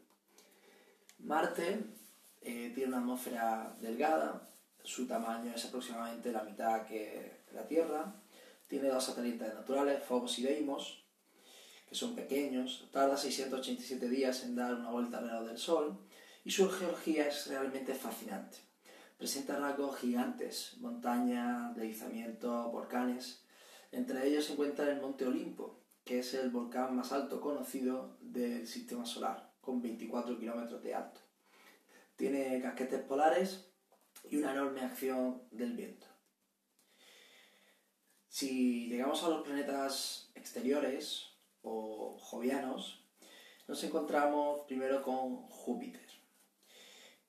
Marte 1.18 1.97
eh, 2.40 2.72
tiene 2.74 2.88
una 2.88 2.98
atmósfera 2.98 3.76
delgada, 3.80 4.50
su 4.82 5.06
tamaño 5.06 5.52
es 5.54 5.64
aproximadamente 5.64 6.32
la 6.32 6.42
mitad 6.42 6.86
que 6.86 7.42
la 7.52 7.66
Tierra. 7.66 8.14
Tiene 8.66 8.88
dos 8.88 9.04
satélites 9.04 9.54
naturales, 9.54 10.02
Phobos 10.02 10.38
y 10.38 10.42
Deimos, 10.42 11.04
que 11.88 11.94
son 11.94 12.14
pequeños. 12.14 12.88
Tarda 12.92 13.16
687 13.16 14.08
días 14.08 14.44
en 14.44 14.56
dar 14.56 14.74
una 14.74 14.90
vuelta 14.90 15.18
alrededor 15.18 15.46
del 15.46 15.58
Sol 15.58 15.98
y 16.44 16.50
su 16.50 16.70
geología 16.70 17.28
es 17.28 17.46
realmente 17.46 17.94
fascinante. 17.94 18.58
Presenta 19.16 19.58
rasgos 19.58 19.96
gigantes, 19.98 20.76
montañas, 20.78 21.74
deslizamientos, 21.74 22.70
volcanes 22.70 23.42
entre 23.90 24.26
ellos 24.26 24.44
se 24.44 24.52
encuentra 24.52 24.90
el 24.90 25.00
Monte 25.00 25.26
Olimpo, 25.26 25.80
que 26.04 26.18
es 26.18 26.34
el 26.34 26.50
volcán 26.50 26.94
más 26.94 27.12
alto 27.12 27.40
conocido 27.40 28.18
del 28.20 28.66
sistema 28.66 29.06
solar, 29.06 29.52
con 29.60 29.80
24 29.80 30.38
kilómetros 30.38 30.82
de 30.82 30.94
alto. 30.94 31.20
Tiene 32.18 32.60
casquetes 32.60 33.00
polares 33.02 33.70
y 34.28 34.38
una 34.38 34.50
enorme 34.50 34.80
acción 34.80 35.44
del 35.52 35.74
viento. 35.76 36.08
Si 38.26 38.88
llegamos 38.88 39.22
a 39.22 39.28
los 39.28 39.42
planetas 39.42 40.32
exteriores 40.34 41.38
o 41.62 42.18
jovianos, 42.18 43.06
nos 43.68 43.84
encontramos 43.84 44.62
primero 44.66 45.00
con 45.00 45.46
Júpiter. 45.46 46.08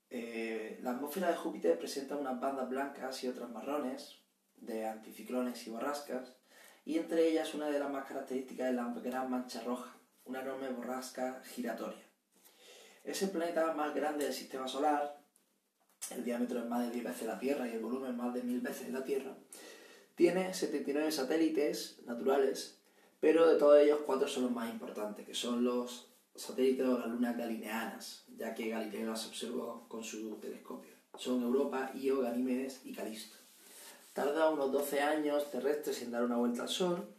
Eh, 0.09 0.79
la 0.81 0.93
atmósfera 0.93 1.29
de 1.29 1.37
Júpiter 1.37 1.77
presenta 1.77 2.15
unas 2.17 2.39
bandas 2.39 2.67
blancas 2.67 3.23
y 3.23 3.27
otras 3.27 3.51
marrones 3.51 4.23
de 4.55 4.87
anticiclones 4.87 5.67
y 5.67 5.69
borrascas, 5.69 6.35
y 6.83 6.97
entre 6.97 7.27
ellas 7.27 7.53
una 7.53 7.69
de 7.69 7.77
las 7.77 7.91
más 7.91 8.07
características 8.07 8.69
es 8.69 8.75
la 8.75 8.91
gran 9.03 9.29
mancha 9.29 9.61
roja, 9.61 9.95
una 10.25 10.41
enorme 10.41 10.69
borrasca 10.69 11.43
giratoria. 11.43 12.08
Es 13.09 13.23
el 13.23 13.31
planeta 13.31 13.73
más 13.73 13.95
grande 13.95 14.25
del 14.25 14.33
sistema 14.35 14.67
solar, 14.67 15.19
el 16.11 16.23
diámetro 16.23 16.59
es 16.59 16.65
más 16.67 16.85
de 16.85 16.91
10 16.91 17.05
veces 17.05 17.25
la 17.25 17.39
Tierra 17.39 17.67
y 17.67 17.71
el 17.71 17.79
volumen 17.79 18.15
más 18.15 18.35
de 18.35 18.43
1000 18.43 18.61
veces 18.61 18.89
la 18.91 19.03
Tierra. 19.03 19.35
Tiene 20.13 20.53
79 20.53 21.11
satélites 21.11 22.03
naturales, 22.05 22.77
pero 23.19 23.47
de 23.49 23.57
todos 23.57 23.79
ellos 23.79 24.01
cuatro 24.05 24.27
son 24.27 24.43
los 24.43 24.51
más 24.51 24.71
importantes, 24.71 25.25
que 25.25 25.33
son 25.33 25.63
los 25.63 26.11
satélites 26.35 26.85
de 26.85 26.99
las 26.99 27.07
lunas 27.07 27.35
galileanas, 27.35 28.25
ya 28.37 28.53
que 28.53 28.69
Galileo 28.69 29.09
las 29.09 29.25
observó 29.25 29.87
con 29.87 30.03
su 30.03 30.35
telescopio. 30.35 30.91
Son 31.17 31.41
Europa, 31.41 31.91
Io, 31.95 32.21
Ganímedes 32.21 32.81
y 32.83 32.93
Calisto. 32.93 33.37
Tarda 34.13 34.51
unos 34.51 34.71
12 34.71 35.01
años 35.01 35.49
terrestres 35.49 35.95
sin 35.95 36.11
dar 36.11 36.23
una 36.23 36.37
vuelta 36.37 36.61
al 36.61 36.69
Sol. 36.69 37.09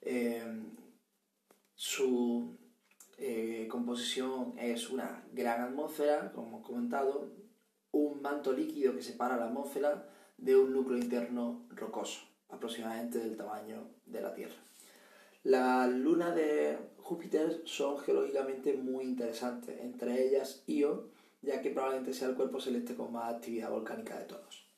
Eh, 0.00 0.64
su 1.76 2.58
eh, 3.22 3.68
composición 3.68 4.54
es 4.58 4.90
una 4.90 5.24
gran 5.32 5.62
atmósfera, 5.62 6.32
como 6.32 6.48
hemos 6.48 6.66
comentado, 6.66 7.30
un 7.92 8.20
manto 8.20 8.52
líquido 8.52 8.94
que 8.94 9.02
separa 9.02 9.36
la 9.36 9.46
atmósfera 9.46 10.08
de 10.36 10.56
un 10.56 10.72
núcleo 10.72 10.98
interno 10.98 11.66
rocoso, 11.70 12.20
aproximadamente 12.48 13.18
del 13.18 13.36
tamaño 13.36 13.88
de 14.06 14.20
la 14.20 14.34
Tierra. 14.34 14.56
Las 15.44 15.90
lunas 15.90 16.34
de 16.34 16.78
Júpiter 16.98 17.62
son 17.64 17.98
geológicamente 17.98 18.74
muy 18.74 19.04
interesantes, 19.04 19.80
entre 19.80 20.26
ellas 20.26 20.62
Io, 20.66 21.10
ya 21.42 21.60
que 21.60 21.70
probablemente 21.70 22.14
sea 22.14 22.28
el 22.28 22.36
cuerpo 22.36 22.60
celeste 22.60 22.94
con 22.94 23.12
más 23.12 23.34
actividad 23.34 23.70
volcánica 23.70 24.18
de 24.18 24.24
todos 24.26 24.72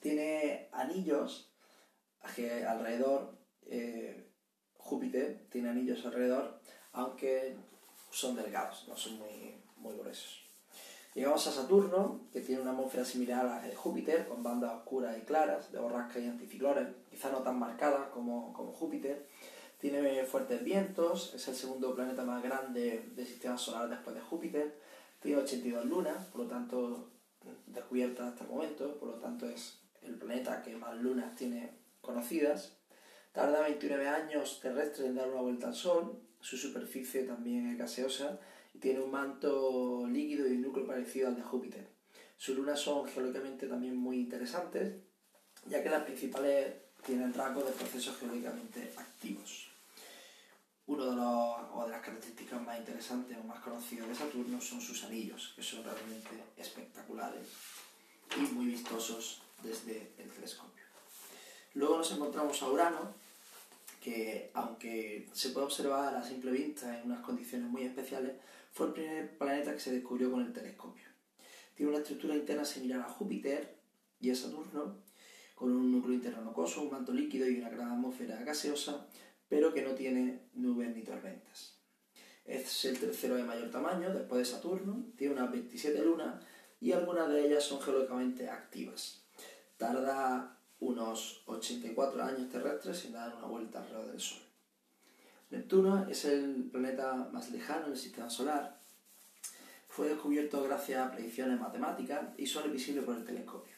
tiene 0.00 0.68
anillos 0.72 1.52
alrededor, 2.20 3.38
eh, 3.66 4.28
Júpiter 4.74 5.46
tiene 5.50 5.70
anillos 5.70 6.04
alrededor, 6.04 6.60
aunque 6.92 7.56
son 8.10 8.36
delgados, 8.36 8.86
no 8.88 8.96
son 8.96 9.18
muy, 9.18 9.56
muy 9.76 9.96
gruesos. 9.96 10.42
Llegamos 11.14 11.46
a 11.46 11.52
Saturno, 11.52 12.22
que 12.32 12.40
tiene 12.40 12.62
una 12.62 12.70
atmósfera 12.70 13.04
similar 13.04 13.44
a 13.44 13.56
la 13.56 13.60
de 13.60 13.74
Júpiter, 13.74 14.26
con 14.26 14.42
bandas 14.42 14.72
oscuras 14.72 15.16
y 15.18 15.22
claras, 15.22 15.70
de 15.70 15.78
borrascas 15.78 16.22
y 16.22 16.26
anticiclones, 16.26 16.88
quizá 17.10 17.30
no 17.30 17.42
tan 17.42 17.58
marcadas 17.58 18.08
como, 18.08 18.52
como 18.54 18.72
Júpiter. 18.72 19.28
Tiene 19.78 20.24
fuertes 20.24 20.64
vientos, 20.64 21.34
es 21.34 21.46
el 21.48 21.54
segundo 21.54 21.94
planeta 21.94 22.24
más 22.24 22.42
grande 22.42 23.10
del 23.14 23.26
sistema 23.26 23.58
solar 23.58 23.90
después 23.90 24.16
de 24.16 24.22
Júpiter. 24.22 24.78
Tiene 25.20 25.42
82 25.42 25.84
lunas, 25.84 26.26
por 26.28 26.42
lo 26.42 26.46
tanto, 26.46 27.10
descubiertas 27.66 28.28
hasta 28.28 28.44
el 28.44 28.50
momento, 28.50 28.96
por 28.98 29.08
lo 29.08 29.14
tanto 29.16 29.46
es 29.48 29.80
el 30.00 30.16
planeta 30.16 30.62
que 30.62 30.76
más 30.76 30.96
lunas 30.96 31.34
tiene 31.34 31.78
conocidas. 32.00 32.78
Tarda 33.32 33.62
29 33.62 34.08
años 34.08 34.60
terrestres 34.60 35.08
en 35.08 35.16
dar 35.16 35.28
una 35.28 35.42
vuelta 35.42 35.68
al 35.68 35.74
Sol, 35.74 36.22
su 36.42 36.58
superficie 36.58 37.22
también 37.22 37.68
es 37.70 37.78
gaseosa 37.78 38.38
y 38.74 38.78
tiene 38.78 39.00
un 39.00 39.10
manto 39.10 40.06
líquido 40.08 40.46
y 40.46 40.56
un 40.56 40.62
núcleo 40.62 40.86
parecido 40.86 41.28
al 41.28 41.36
de 41.36 41.42
Júpiter. 41.42 41.88
Sus 42.36 42.56
lunas 42.56 42.80
son 42.80 43.06
geológicamente 43.06 43.68
también 43.68 43.96
muy 43.96 44.18
interesantes, 44.18 44.96
ya 45.66 45.82
que 45.82 45.88
las 45.88 46.02
principales 46.02 46.74
tienen 47.06 47.32
rasgos 47.32 47.66
de 47.66 47.72
procesos 47.72 48.18
geológicamente 48.18 48.92
activos. 48.96 49.68
Uno 50.86 51.06
de, 51.06 51.12
de 51.12 51.90
las 51.90 52.02
características 52.02 52.60
más 52.60 52.78
interesantes 52.78 53.38
o 53.38 53.44
más 53.44 53.60
conocidas 53.60 54.08
de 54.08 54.14
Saturno 54.16 54.60
son 54.60 54.80
sus 54.80 55.04
anillos, 55.04 55.52
que 55.54 55.62
son 55.62 55.84
realmente 55.84 56.30
espectaculares 56.56 57.46
y 58.36 58.40
muy 58.52 58.66
vistosos 58.66 59.42
desde 59.62 60.12
el 60.18 60.28
telescopio. 60.28 60.82
Luego 61.74 61.98
nos 61.98 62.10
encontramos 62.10 62.60
a 62.62 62.68
Urano, 62.68 63.14
que 64.02 64.50
aunque 64.54 65.28
se 65.32 65.50
puede 65.50 65.66
observar 65.66 66.14
a 66.16 66.24
simple 66.24 66.50
vista 66.50 66.98
en 66.98 67.06
unas 67.06 67.20
condiciones 67.20 67.70
muy 67.70 67.82
especiales, 67.82 68.32
fue 68.72 68.88
el 68.88 68.92
primer 68.92 69.38
planeta 69.38 69.72
que 69.72 69.80
se 69.80 69.92
descubrió 69.92 70.30
con 70.30 70.44
el 70.44 70.52
telescopio. 70.52 71.04
Tiene 71.74 71.92
una 71.92 72.00
estructura 72.00 72.34
interna 72.34 72.64
similar 72.64 73.00
a 73.00 73.08
Júpiter 73.08 73.76
y 74.20 74.30
a 74.30 74.34
Saturno, 74.34 74.96
con 75.54 75.70
un 75.70 75.92
núcleo 75.92 76.14
interno 76.14 76.42
rocoso, 76.42 76.82
un 76.82 76.90
manto 76.90 77.12
líquido 77.12 77.48
y 77.48 77.60
una 77.60 77.70
gran 77.70 77.92
atmósfera 77.92 78.42
gaseosa, 78.42 79.06
pero 79.48 79.72
que 79.72 79.82
no 79.82 79.94
tiene 79.94 80.40
nubes 80.54 80.94
ni 80.94 81.02
tormentas. 81.02 81.78
Es 82.44 82.84
el 82.84 82.98
tercero 82.98 83.36
de 83.36 83.44
mayor 83.44 83.70
tamaño, 83.70 84.12
después 84.12 84.40
de 84.40 84.52
Saturno, 84.52 85.06
tiene 85.16 85.34
unas 85.34 85.52
27 85.52 86.04
lunas 86.04 86.44
y 86.80 86.90
algunas 86.90 87.28
de 87.28 87.46
ellas 87.46 87.62
son 87.62 87.80
geológicamente 87.80 88.48
activas. 88.48 89.22
Tarda 89.76 90.58
unos 90.82 91.42
84 91.46 92.22
años 92.22 92.50
terrestres 92.50 93.04
en 93.04 93.12
dar 93.12 93.34
una 93.36 93.46
vuelta 93.46 93.78
alrededor 93.78 94.10
del 94.10 94.20
Sol. 94.20 94.42
Neptuno 95.50 96.08
es 96.08 96.24
el 96.24 96.70
planeta 96.72 97.28
más 97.32 97.50
lejano 97.50 97.88
del 97.88 97.96
sistema 97.96 98.28
solar. 98.28 98.80
Fue 99.88 100.08
descubierto 100.08 100.62
gracias 100.62 101.06
a 101.06 101.12
predicciones 101.12 101.60
matemáticas 101.60 102.30
y 102.36 102.46
solo 102.46 102.66
es 102.66 102.72
visible 102.72 103.02
por 103.02 103.16
el 103.16 103.24
telescopio. 103.24 103.74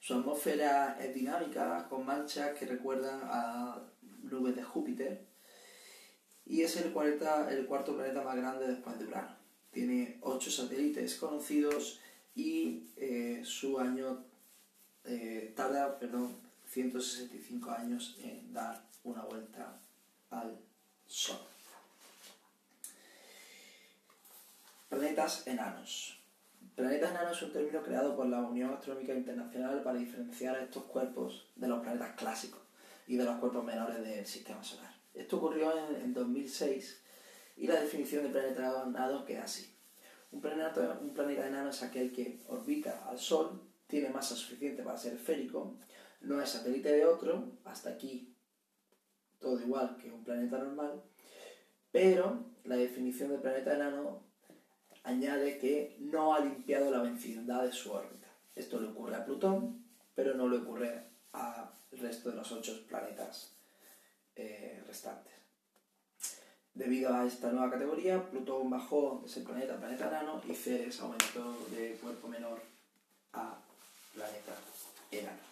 Su 0.00 0.14
atmósfera 0.14 0.98
es 1.00 1.14
dinámica, 1.14 1.86
con 1.88 2.06
manchas 2.06 2.58
que 2.58 2.66
recuerdan 2.66 3.20
a 3.24 3.82
nubes 4.22 4.56
de 4.56 4.62
Júpiter, 4.62 5.26
y 6.46 6.62
es 6.62 6.76
el, 6.76 6.92
el 7.50 7.66
cuarto 7.66 7.94
planeta 7.94 8.22
más 8.22 8.36
grande 8.36 8.66
después 8.66 8.98
de 8.98 9.04
Urano. 9.04 9.36
Tiene 9.70 10.18
ocho 10.22 10.50
satélites 10.50 11.16
conocidos 11.16 12.00
y 12.34 12.88
eh, 12.96 13.42
su 13.44 13.78
año 13.78 14.24
eh, 15.04 15.52
tarda 15.56 15.98
perdón, 15.98 16.36
165 16.68 17.70
años 17.70 18.16
en 18.22 18.52
dar 18.52 18.82
una 19.04 19.22
vuelta 19.22 19.78
al 20.30 20.58
Sol. 21.06 21.38
Planetas 24.88 25.46
enanos. 25.46 26.18
Planetas 26.74 27.10
enanos 27.10 27.36
es 27.36 27.42
un 27.42 27.52
término 27.52 27.82
creado 27.82 28.16
por 28.16 28.26
la 28.26 28.40
Unión 28.40 28.72
Astronómica 28.72 29.14
Internacional 29.14 29.82
para 29.82 29.98
diferenciar 29.98 30.56
a 30.56 30.62
estos 30.62 30.84
cuerpos 30.84 31.46
de 31.56 31.68
los 31.68 31.80
planetas 31.80 32.16
clásicos 32.16 32.60
y 33.06 33.16
de 33.16 33.24
los 33.24 33.38
cuerpos 33.38 33.64
menores 33.64 34.02
del 34.02 34.26
sistema 34.26 34.62
solar. 34.62 34.94
Esto 35.12 35.36
ocurrió 35.36 35.72
en, 35.96 36.14
2006 36.14 37.02
y 37.58 37.66
la 37.66 37.80
definición 37.80 38.24
de 38.24 38.30
planeta 38.30 38.84
enano 38.86 39.24
queda 39.24 39.44
así. 39.44 39.74
Un 40.30 40.40
planeta, 40.40 40.98
un 41.00 41.12
planeta 41.12 41.46
enano 41.46 41.68
es 41.68 41.82
aquel 41.82 42.12
que 42.12 42.40
orbita 42.48 43.06
al 43.08 43.18
Sol 43.18 43.71
tiene 43.92 44.08
masa 44.08 44.34
suficiente 44.34 44.82
para 44.82 44.96
ser 44.96 45.12
esférico, 45.12 45.76
no 46.22 46.40
es 46.40 46.48
satélite 46.48 46.90
de 46.90 47.04
otro, 47.04 47.44
hasta 47.66 47.90
aquí 47.90 48.34
todo 49.38 49.60
igual 49.60 49.98
que 49.98 50.10
un 50.10 50.24
planeta 50.24 50.56
normal, 50.56 51.02
pero 51.90 52.42
la 52.64 52.76
definición 52.76 53.28
de 53.32 53.38
planeta 53.38 53.74
enano 53.74 54.22
añade 55.02 55.58
que 55.58 55.98
no 56.00 56.32
ha 56.32 56.40
limpiado 56.40 56.90
la 56.90 57.02
vecindad 57.02 57.64
de 57.64 57.72
su 57.72 57.92
órbita. 57.92 58.28
Esto 58.56 58.80
le 58.80 58.88
ocurre 58.88 59.14
a 59.14 59.26
Plutón, 59.26 59.84
pero 60.14 60.32
no 60.32 60.48
le 60.48 60.56
ocurre 60.56 61.08
al 61.32 61.68
resto 61.90 62.30
de 62.30 62.36
los 62.36 62.50
ocho 62.50 62.86
planetas 62.88 63.52
eh, 64.36 64.82
restantes. 64.86 65.34
Debido 66.72 67.12
a 67.12 67.26
esta 67.26 67.52
nueva 67.52 67.72
categoría, 67.72 68.30
Plutón 68.30 68.70
bajó 68.70 69.18
de 69.20 69.28
ese 69.28 69.42
planeta 69.42 69.74
a 69.74 69.80
planeta 69.80 70.08
enano 70.08 70.40
y 70.48 70.54
Ceres 70.54 70.98
aumentó 71.02 71.58
de 71.72 71.98
cuerpo 72.00 72.28
menor 72.28 72.72
a 73.34 73.61
planeta 74.12 74.54
enano. 75.10 75.42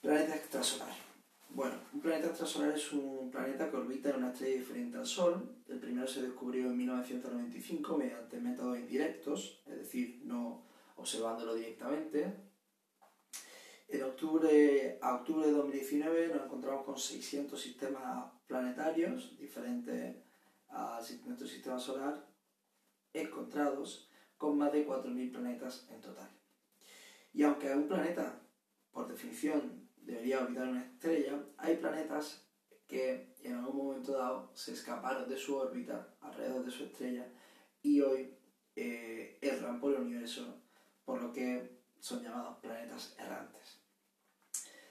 Planeta 0.00 0.36
extrasolar. 0.36 0.94
Bueno, 1.50 1.74
un 1.92 2.00
planeta 2.00 2.28
extrasolar 2.28 2.76
es 2.76 2.92
un 2.92 3.30
planeta 3.30 3.70
que 3.70 3.76
orbita 3.76 4.10
en 4.10 4.16
una 4.16 4.32
estrella 4.32 4.58
diferente 4.58 4.98
al 4.98 5.06
Sol. 5.06 5.56
El 5.66 5.80
primero 5.80 6.06
se 6.06 6.22
descubrió 6.22 6.66
en 6.66 6.76
1995 6.76 7.96
mediante 7.96 8.40
métodos 8.40 8.78
indirectos, 8.78 9.62
es 9.66 9.78
decir, 9.78 10.20
no 10.24 10.66
observándolo 10.96 11.54
directamente. 11.54 12.48
En 13.88 14.02
octubre, 14.02 14.98
a 15.00 15.14
octubre 15.14 15.46
de 15.46 15.52
2019 15.52 16.28
nos 16.28 16.44
encontramos 16.44 16.84
con 16.84 16.98
600 16.98 17.60
sistemas 17.60 18.30
planetarios 18.46 19.38
diferentes 19.38 20.16
al 20.68 21.02
nuestro 21.24 21.46
sistema 21.46 21.78
solar 21.78 22.28
encontrados 23.14 24.10
con 24.36 24.58
más 24.58 24.72
de 24.72 24.86
4.000 24.86 25.32
planetas 25.32 25.88
en 25.90 26.00
total. 26.00 26.37
Y 27.38 27.44
aunque 27.44 27.72
un 27.72 27.86
planeta, 27.86 28.36
por 28.90 29.06
definición, 29.06 29.88
debería 29.98 30.40
orbitar 30.40 30.66
una 30.66 30.82
estrella, 30.82 31.40
hay 31.56 31.76
planetas 31.76 32.44
que 32.88 33.32
en 33.44 33.54
algún 33.54 33.76
momento 33.76 34.10
dado 34.10 34.50
se 34.54 34.72
escaparon 34.72 35.28
de 35.28 35.36
su 35.36 35.56
órbita 35.56 36.16
alrededor 36.20 36.64
de 36.64 36.72
su 36.72 36.82
estrella 36.82 37.28
y 37.80 38.00
hoy 38.00 38.34
eh, 38.74 39.38
erran 39.40 39.78
por 39.78 39.94
el 39.94 40.00
universo, 40.00 40.52
por 41.04 41.22
lo 41.22 41.32
que 41.32 41.78
son 42.00 42.24
llamados 42.24 42.58
planetas 42.58 43.14
errantes. 43.16 43.82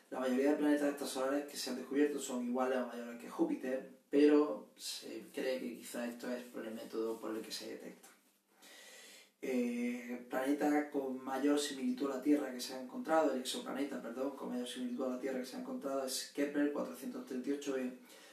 La 0.09 0.21
mayoría 0.21 0.51
de 0.51 0.55
planetas 0.55 0.91
extrasolares 0.91 1.51
que 1.51 1.57
se 1.57 1.71
han 1.71 1.75
descubierto 1.75 2.17
son 2.17 2.47
iguales 2.47 2.77
o 2.77 2.87
mayores 2.87 3.19
que 3.19 3.29
Júpiter, 3.29 3.99
pero 4.09 4.69
se 4.77 5.29
cree 5.33 5.59
que 5.59 5.79
quizá 5.79 6.07
esto 6.07 6.31
es 6.31 6.45
por 6.45 6.65
el 6.65 6.73
método 6.73 7.19
por 7.19 7.35
el 7.35 7.41
que 7.41 7.51
se 7.51 7.71
detecta. 7.71 8.16
Eh, 9.39 10.25
planeta 10.29 10.89
con 10.89 11.23
mayor 11.23 11.59
similitud 11.59 12.11
a 12.11 12.15
la 12.15 12.23
Tierra 12.23 12.51
que 12.51 12.59
se 12.59 12.73
ha 12.73 12.81
encontrado, 12.81 13.33
el 13.33 13.41
exoplaneta, 13.41 14.01
perdón, 14.01 14.35
con 14.35 14.49
mayor 14.49 14.67
similitud 14.67 15.05
a 15.05 15.09
la 15.09 15.19
Tierra 15.19 15.39
que 15.39 15.45
se 15.45 15.57
ha 15.57 15.59
encontrado 15.59 16.03
es 16.03 16.31
Kepler 16.35 16.73
438b, 16.73 17.91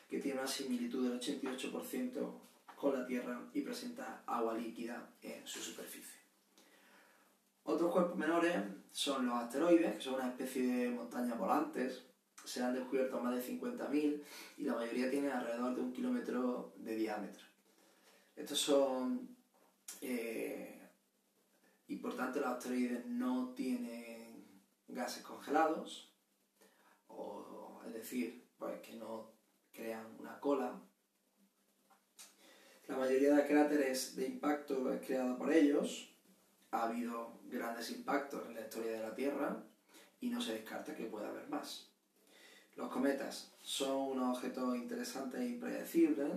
que 0.08 0.20
tiene 0.20 0.40
una 0.40 0.48
similitud 0.48 1.08
del 1.08 1.20
88% 1.20 2.32
con 2.76 2.98
la 2.98 3.06
Tierra 3.06 3.40
y 3.52 3.60
presenta 3.60 4.22
agua 4.26 4.56
líquida 4.56 5.10
en 5.22 5.46
su 5.46 5.60
superficie. 5.60 6.14
Otros 7.64 7.92
cuerpos 7.92 8.16
menores 8.16 8.56
son 8.92 9.26
los 9.26 9.36
asteroides, 9.36 9.96
que 9.96 10.00
son 10.00 10.14
una 10.14 10.28
especie 10.28 10.66
de 10.66 10.90
montañas 10.90 11.38
volantes. 11.38 12.02
Se 12.44 12.62
han 12.62 12.74
descubierto 12.74 13.20
más 13.20 13.34
de 13.34 13.42
50.000 13.42 14.22
y 14.58 14.64
la 14.64 14.74
mayoría 14.74 15.10
tienen 15.10 15.30
alrededor 15.30 15.74
de 15.74 15.80
un 15.80 15.92
kilómetro 15.92 16.74
de 16.76 16.94
diámetro. 16.94 17.46
Estos 18.36 18.58
son 18.58 19.34
eh, 20.02 20.73
y 21.86 21.96
por 21.96 22.16
tanto 22.16 22.40
los 22.40 22.48
asteroides 22.48 23.06
no 23.06 23.52
tienen 23.54 24.62
gases 24.88 25.22
congelados, 25.22 26.12
o, 27.08 27.82
es 27.86 27.92
decir, 27.92 28.48
pues 28.56 28.80
que 28.80 28.96
no 28.96 29.32
crean 29.72 30.06
una 30.18 30.38
cola. 30.40 30.80
La 32.86 32.96
mayoría 32.96 33.34
de 33.34 33.46
cráteres 33.46 34.14
de 34.16 34.26
impacto 34.26 34.92
es 34.92 35.04
creada 35.06 35.36
por 35.36 35.52
ellos. 35.52 36.14
Ha 36.70 36.84
habido 36.84 37.40
grandes 37.44 37.90
impactos 37.90 38.46
en 38.46 38.54
la 38.54 38.62
historia 38.62 38.92
de 38.92 39.00
la 39.00 39.14
Tierra 39.14 39.64
y 40.20 40.28
no 40.28 40.40
se 40.40 40.54
descarta 40.54 40.94
que 40.94 41.06
pueda 41.06 41.28
haber 41.28 41.48
más. 41.48 41.90
Los 42.76 42.90
cometas 42.90 43.54
son 43.62 43.96
unos 44.12 44.36
objetos 44.36 44.76
interesantes 44.76 45.40
e 45.40 45.46
impredecibles 45.46 46.28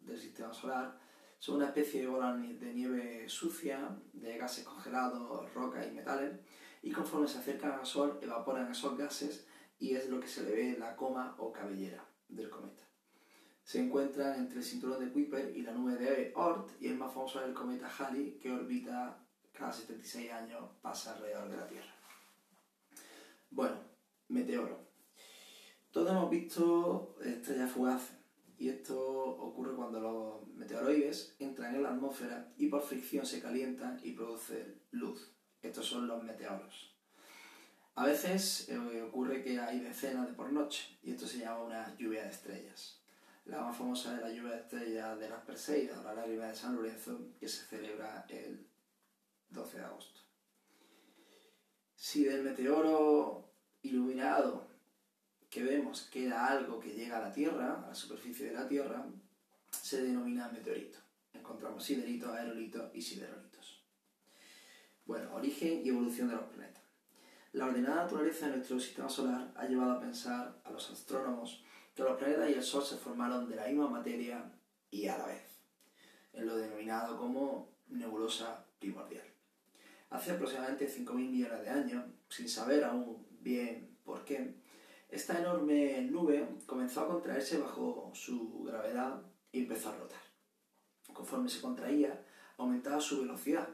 del 0.00 0.18
sistema 0.18 0.52
solar 0.52 1.01
son 1.42 1.56
una 1.56 1.66
especie 1.66 2.02
de 2.02 2.06
bola 2.06 2.36
de 2.36 2.72
nieve 2.72 3.28
sucia, 3.28 3.98
de 4.12 4.38
gases 4.38 4.64
congelados, 4.64 5.52
rocas 5.52 5.84
y 5.88 5.90
metales, 5.90 6.38
y 6.82 6.92
conforme 6.92 7.26
se 7.26 7.38
acercan 7.38 7.72
al 7.72 7.84
Sol 7.84 8.20
evaporan 8.22 8.70
esos 8.70 8.96
gases 8.96 9.44
y 9.76 9.96
es 9.96 10.08
lo 10.08 10.20
que 10.20 10.28
se 10.28 10.44
le 10.44 10.52
ve 10.52 10.76
la 10.78 10.94
coma 10.94 11.34
o 11.38 11.50
cabellera 11.50 12.06
del 12.28 12.48
cometa. 12.48 12.84
Se 13.64 13.80
encuentran 13.80 14.38
entre 14.38 14.58
el 14.58 14.64
cinturón 14.64 15.04
de 15.04 15.10
Kuiper 15.10 15.56
y 15.56 15.62
la 15.62 15.72
nube 15.72 15.96
de 15.96 16.32
Oort 16.36 16.80
y 16.80 16.86
el 16.86 16.96
más 16.96 17.12
famoso 17.12 17.40
es 17.40 17.48
el 17.48 17.54
cometa 17.54 17.88
Halley 17.88 18.38
que 18.38 18.52
orbita 18.52 19.26
cada 19.52 19.72
76 19.72 20.30
años, 20.30 20.62
pasa 20.80 21.16
alrededor 21.16 21.48
de 21.48 21.56
la 21.56 21.66
Tierra. 21.66 21.94
Bueno, 23.50 23.80
meteoro. 24.28 24.78
Todos 25.90 26.08
hemos 26.08 26.30
visto 26.30 27.16
estrellas 27.20 27.72
fugaces 27.72 28.21
y 28.62 28.68
esto 28.68 28.96
ocurre 28.96 29.74
cuando 29.74 29.98
los 29.98 30.46
meteoroides 30.54 31.34
entran 31.40 31.74
en 31.74 31.82
la 31.82 31.88
atmósfera 31.88 32.52
y 32.56 32.68
por 32.68 32.80
fricción 32.80 33.26
se 33.26 33.42
calientan 33.42 33.98
y 34.04 34.12
producen 34.12 34.80
luz. 34.92 35.32
Estos 35.60 35.84
son 35.84 36.06
los 36.06 36.22
meteoros. 36.22 36.96
A 37.96 38.06
veces 38.06 38.68
eh, 38.68 39.02
ocurre 39.02 39.42
que 39.42 39.58
hay 39.58 39.80
decenas 39.80 40.28
de 40.28 40.34
por 40.34 40.52
noche 40.52 40.96
y 41.02 41.10
esto 41.10 41.26
se 41.26 41.38
llama 41.38 41.64
una 41.64 41.96
lluvia 41.96 42.22
de 42.22 42.30
estrellas. 42.30 43.02
La 43.46 43.62
más 43.62 43.76
famosa 43.76 44.14
es 44.14 44.22
la 44.22 44.32
lluvia 44.32 44.52
de 44.52 44.60
estrellas 44.60 45.18
de 45.18 45.28
las 45.28 45.40
Perseidas, 45.44 46.04
la 46.04 46.14
lágrima 46.14 46.46
de 46.46 46.54
San 46.54 46.76
Lorenzo, 46.76 47.18
que 47.40 47.48
se 47.48 47.64
celebra 47.64 48.26
el 48.28 48.64
12 49.48 49.78
de 49.78 49.84
agosto. 49.84 50.20
Si 51.96 52.22
del 52.22 52.44
meteoro 52.44 53.56
iluminado 53.82 54.71
que 55.52 55.62
vemos 55.62 56.08
queda 56.10 56.46
algo 56.46 56.80
que 56.80 56.94
llega 56.94 57.18
a 57.18 57.28
la 57.28 57.30
Tierra, 57.30 57.82
a 57.84 57.88
la 57.88 57.94
superficie 57.94 58.46
de 58.46 58.54
la 58.54 58.66
Tierra, 58.66 59.04
se 59.70 60.02
denomina 60.02 60.48
meteorito. 60.48 60.98
Encontramos 61.34 61.84
sideritos, 61.84 62.34
aerolitos 62.34 62.90
y 62.94 63.02
siderolitos. 63.02 63.84
Bueno, 65.04 65.34
origen 65.34 65.84
y 65.84 65.90
evolución 65.90 66.28
de 66.28 66.36
los 66.36 66.46
planetas. 66.46 66.82
La 67.52 67.66
ordenada 67.66 68.04
naturaleza 68.04 68.46
de 68.46 68.56
nuestro 68.56 68.80
sistema 68.80 69.10
solar 69.10 69.52
ha 69.54 69.66
llevado 69.66 69.92
a 69.92 70.00
pensar 70.00 70.58
a 70.64 70.70
los 70.70 70.90
astrónomos 70.90 71.62
que 71.94 72.02
los 72.02 72.16
planetas 72.16 72.48
y 72.48 72.54
el 72.54 72.62
Sol 72.62 72.82
se 72.82 72.96
formaron 72.96 73.46
de 73.46 73.56
la 73.56 73.66
misma 73.66 73.90
materia 73.90 74.50
y 74.90 75.06
a 75.06 75.18
la 75.18 75.26
vez, 75.26 75.60
en 76.32 76.46
lo 76.46 76.56
denominado 76.56 77.18
como 77.18 77.68
nebulosa 77.88 78.64
primordial. 78.78 79.26
Hace 80.08 80.30
aproximadamente 80.30 80.88
5.000 80.88 81.12
millones 81.12 81.60
de 81.62 81.68
años, 81.68 82.06
sin 82.30 82.48
saber 82.48 82.84
aún 82.84 83.26
bien 83.42 83.98
por 84.02 84.24
qué, 84.24 84.61
esta 85.12 85.38
enorme 85.38 86.00
nube 86.10 86.48
comenzó 86.64 87.02
a 87.02 87.06
contraerse 87.06 87.58
bajo 87.58 88.10
su 88.14 88.64
gravedad 88.64 89.20
y 89.52 89.60
empezó 89.60 89.90
a 89.90 89.96
rotar. 89.96 90.22
Conforme 91.12 91.50
se 91.50 91.60
contraía, 91.60 92.24
aumentaba 92.56 92.98
su 92.98 93.20
velocidad, 93.20 93.68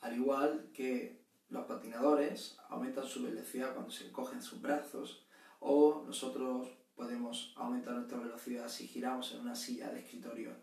al 0.00 0.16
igual 0.16 0.70
que 0.72 1.20
los 1.50 1.66
patinadores 1.66 2.56
aumentan 2.70 3.04
su 3.04 3.22
velocidad 3.22 3.74
cuando 3.74 3.90
se 3.90 4.08
encogen 4.08 4.40
sus 4.40 4.62
brazos 4.62 5.26
o 5.60 6.04
nosotros 6.06 6.70
podemos 6.96 7.52
aumentar 7.58 7.92
nuestra 7.92 8.18
velocidad 8.18 8.68
si 8.68 8.88
giramos 8.88 9.34
en 9.34 9.40
una 9.40 9.54
silla 9.54 9.90
de 9.90 10.00
escritorio 10.00 10.56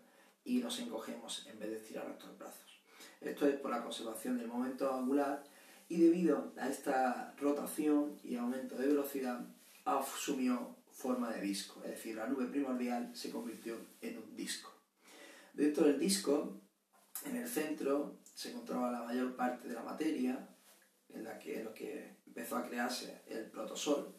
y 0.44 0.58
nos 0.58 0.80
encogemos 0.80 1.46
en 1.46 1.58
vez 1.60 1.70
de 1.70 1.76
estirar 1.76 2.08
nuestros 2.08 2.36
brazos. 2.36 2.82
Esto 3.20 3.46
es 3.46 3.60
por 3.60 3.70
la 3.70 3.82
conservación 3.82 4.38
del 4.38 4.48
momento 4.48 4.92
angular 4.92 5.44
y 5.88 6.00
debido 6.00 6.52
a 6.58 6.68
esta 6.68 7.32
rotación 7.38 8.18
y 8.24 8.34
aumento 8.34 8.74
de 8.74 8.88
velocidad 8.88 9.46
asumió 9.86 10.76
forma 10.90 11.30
de 11.30 11.40
disco, 11.40 11.80
es 11.84 11.90
decir, 11.90 12.16
la 12.16 12.26
nube 12.26 12.46
primordial 12.46 13.14
se 13.14 13.30
convirtió 13.30 13.76
en 14.00 14.18
un 14.18 14.36
disco. 14.36 14.72
Dentro 15.54 15.86
del 15.86 15.98
disco, 15.98 16.60
en 17.24 17.36
el 17.36 17.48
centro, 17.48 18.18
se 18.34 18.50
encontraba 18.50 18.90
la 18.90 19.02
mayor 19.02 19.36
parte 19.36 19.68
de 19.68 19.74
la 19.74 19.82
materia, 19.82 20.48
en 21.08 21.24
la 21.24 21.38
que, 21.38 21.62
lo 21.62 21.72
que 21.72 22.16
empezó 22.26 22.56
a 22.56 22.66
crearse 22.66 23.22
el 23.26 23.50
protosol, 23.50 24.14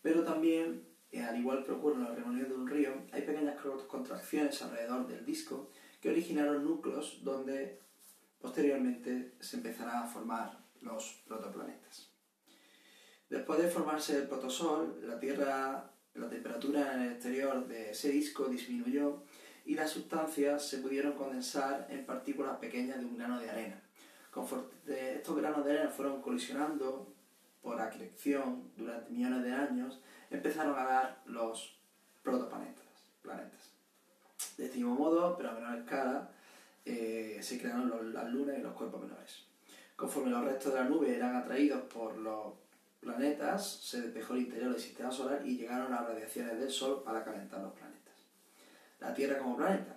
pero 0.00 0.22
también, 0.22 0.86
eh, 1.10 1.22
al 1.22 1.38
igual 1.38 1.64
que 1.64 1.72
ocurre 1.72 1.96
en 1.96 2.04
la 2.04 2.14
remolinos 2.14 2.48
de 2.48 2.54
un 2.54 2.68
río, 2.68 2.92
hay 3.12 3.22
pequeñas 3.22 3.60
contracciones 3.86 4.62
alrededor 4.62 5.06
del 5.06 5.24
disco 5.24 5.70
que 6.00 6.10
originaron 6.10 6.64
núcleos 6.64 7.20
donde 7.22 7.80
posteriormente 8.40 9.34
se 9.40 9.56
empezará 9.56 10.02
a 10.02 10.06
formar 10.06 10.58
los 10.80 11.22
protoplanetas. 11.26 12.07
Después 13.30 13.60
de 13.60 13.68
formarse 13.68 14.16
el 14.16 14.28
protosol, 14.28 15.00
la 15.06 15.18
Tierra, 15.18 15.90
la 16.14 16.28
temperatura 16.28 16.94
en 16.94 17.02
el 17.02 17.12
exterior 17.12 17.66
de 17.66 17.90
ese 17.90 18.10
disco 18.10 18.46
disminuyó 18.46 19.22
y 19.66 19.74
las 19.74 19.90
sustancias 19.90 20.66
se 20.66 20.78
pudieron 20.78 21.12
condensar 21.12 21.86
en 21.90 22.06
partículas 22.06 22.56
pequeñas 22.56 22.98
de 22.98 23.04
un 23.04 23.18
grano 23.18 23.38
de 23.38 23.50
arena. 23.50 23.82
Conforme 24.30 24.68
estos 24.88 25.36
granos 25.36 25.64
de 25.64 25.72
arena 25.72 25.90
fueron 25.90 26.22
colisionando 26.22 27.12
por 27.60 27.78
acreción 27.78 28.70
durante 28.76 29.10
millones 29.10 29.42
de 29.42 29.52
años, 29.52 30.00
empezaron 30.30 30.78
a 30.78 30.84
dar 30.84 31.22
los 31.26 31.76
protoplanetas. 32.22 32.86
Planetas. 33.20 33.72
De 34.56 34.66
este 34.66 34.78
mismo 34.78 34.94
modo, 34.94 35.36
pero 35.36 35.50
a 35.50 35.54
menor 35.54 35.78
escala, 35.78 36.30
eh, 36.86 37.38
se 37.42 37.60
crearon 37.60 38.14
las 38.14 38.30
lunas 38.30 38.56
y 38.58 38.62
los 38.62 38.72
cuerpos 38.72 39.02
menores. 39.02 39.44
Conforme 39.96 40.30
los 40.30 40.44
restos 40.44 40.72
de 40.72 40.78
la 40.78 40.88
nube 40.88 41.14
eran 41.14 41.36
atraídos 41.36 41.82
por 41.92 42.16
los 42.16 42.54
planetas, 43.00 43.66
se 43.82 44.02
despejó 44.02 44.34
el 44.34 44.42
interior 44.42 44.72
del 44.72 44.80
sistema 44.80 45.10
solar 45.10 45.42
y 45.44 45.56
llegaron 45.56 45.90
las 45.90 46.06
radiaciones 46.06 46.58
del 46.58 46.70
Sol 46.70 47.02
para 47.04 47.24
calentar 47.24 47.60
los 47.60 47.72
planetas. 47.72 48.14
La 49.00 49.14
Tierra 49.14 49.38
como 49.38 49.56
planeta. 49.56 49.96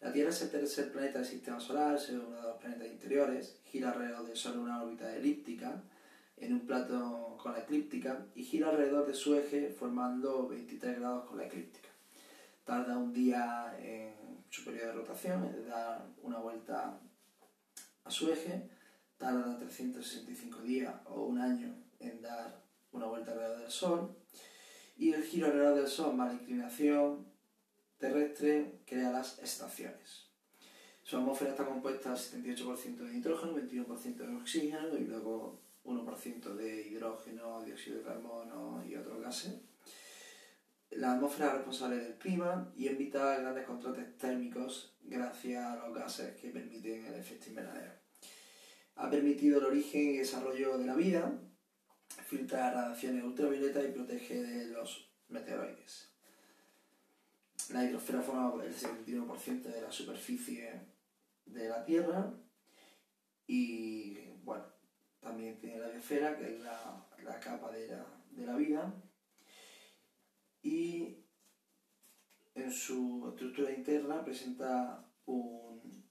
La 0.00 0.12
Tierra 0.12 0.30
es 0.30 0.42
el 0.42 0.50
tercer 0.50 0.92
planeta 0.92 1.18
del 1.18 1.26
sistema 1.26 1.58
solar, 1.58 1.96
es 1.96 2.08
uno 2.10 2.36
de 2.36 2.42
los 2.42 2.56
planetas 2.58 2.86
interiores, 2.86 3.60
gira 3.64 3.90
alrededor 3.90 4.26
del 4.26 4.36
Sol 4.36 4.54
en 4.54 4.60
una 4.60 4.82
órbita 4.82 5.14
elíptica, 5.16 5.82
en 6.36 6.52
un 6.52 6.60
plato 6.66 7.36
con 7.42 7.52
la 7.52 7.60
eclíptica, 7.60 8.26
y 8.36 8.44
gira 8.44 8.68
alrededor 8.68 9.06
de 9.06 9.14
su 9.14 9.34
eje 9.34 9.70
formando 9.70 10.46
23 10.46 11.00
grados 11.00 11.26
con 11.26 11.38
la 11.38 11.46
eclíptica. 11.46 11.88
Tarda 12.64 12.96
un 12.96 13.12
día 13.12 13.74
en 13.80 14.14
su 14.50 14.64
periodo 14.64 14.88
de 14.88 14.92
rotación, 14.92 15.44
es 15.46 15.66
dar 15.66 16.06
una 16.22 16.38
vuelta 16.38 17.00
a 18.04 18.10
su 18.10 18.30
eje, 18.30 18.70
tarda 19.16 19.58
365 19.58 20.62
días 20.62 20.94
o 21.06 21.24
un 21.24 21.40
año 21.40 21.74
en 22.00 22.22
dar 22.22 22.64
una 22.92 23.06
vuelta 23.06 23.32
alrededor 23.32 23.60
del 23.60 23.70
Sol 23.70 24.16
y 24.96 25.12
el 25.12 25.24
giro 25.24 25.46
alrededor 25.46 25.76
del 25.76 25.88
Sol 25.88 26.14
más 26.14 26.32
inclinación 26.32 27.26
terrestre 27.98 28.80
crea 28.86 29.10
las 29.10 29.38
estaciones. 29.38 30.28
Su 31.02 31.16
atmósfera 31.16 31.52
está 31.52 31.64
compuesta 31.64 32.10
del 32.10 32.18
78% 32.18 32.96
de 32.96 33.12
nitrógeno, 33.12 33.56
21% 33.56 34.16
de 34.16 34.36
oxígeno 34.36 34.96
y 34.98 35.04
luego 35.04 35.60
1% 35.84 36.54
de 36.54 36.86
hidrógeno, 36.86 37.64
dióxido 37.64 37.98
de 37.98 38.04
carbono 38.04 38.84
y 38.86 38.94
otros 38.94 39.20
gases. 39.22 39.54
La 40.90 41.12
atmósfera 41.12 41.48
es 41.48 41.54
responsable 41.54 41.96
del 41.96 42.18
clima 42.18 42.72
y 42.76 42.88
evita 42.88 43.38
grandes 43.38 43.66
contrastes 43.66 44.16
térmicos 44.18 44.96
gracias 45.02 45.64
a 45.64 45.76
los 45.76 45.96
gases 45.96 46.36
que 46.36 46.50
permiten 46.50 47.06
el 47.06 47.14
efecto 47.14 47.48
invernadero. 47.48 47.92
Ha 48.96 49.10
permitido 49.10 49.58
el 49.58 49.66
origen 49.66 50.10
y 50.10 50.18
desarrollo 50.18 50.76
de 50.78 50.86
la 50.86 50.94
vida, 50.94 51.32
filtra 52.26 52.72
radiaciones 52.72 53.24
ultravioleta 53.24 53.82
y 53.82 53.92
protege 53.92 54.42
de 54.42 54.66
los 54.66 55.10
meteoroides. 55.28 56.10
La 57.70 57.84
hidrosfera 57.84 58.22
forma 58.22 58.64
el 58.64 58.74
71% 58.74 59.62
de 59.62 59.82
la 59.82 59.92
superficie 59.92 60.80
de 61.46 61.68
la 61.68 61.84
Tierra 61.84 62.32
y 63.46 64.18
bueno, 64.44 64.64
también 65.20 65.58
tiene 65.58 65.78
la 65.78 65.88
biosfera, 65.88 66.36
que 66.36 66.54
es 66.54 66.60
la, 66.60 67.40
capa 67.40 67.70
de 67.70 67.88
la, 67.88 68.06
de 68.30 68.46
la 68.46 68.56
vida, 68.56 68.94
y 70.62 71.16
en 72.54 72.72
su 72.72 73.28
estructura 73.30 73.72
interna 73.72 74.24
presenta 74.24 75.04
un 75.26 76.04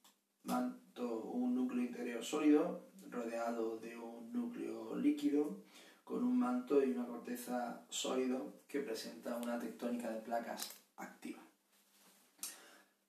manto, 0.44 1.24
un 1.26 1.56
núcleo 1.56 1.84
interior 1.84 2.24
sólido 2.24 2.90
rodeado 3.10 3.78
de 3.78 3.98
un 3.98 4.32
núcleo 4.32 4.96
líquido 4.96 5.64
con 6.08 6.24
un 6.24 6.40
manto 6.40 6.82
y 6.82 6.92
una 6.92 7.06
corteza 7.06 7.86
sólido 7.90 8.62
que 8.66 8.80
presenta 8.80 9.36
una 9.36 9.60
tectónica 9.60 10.10
de 10.10 10.22
placas 10.22 10.72
activa. 10.96 11.44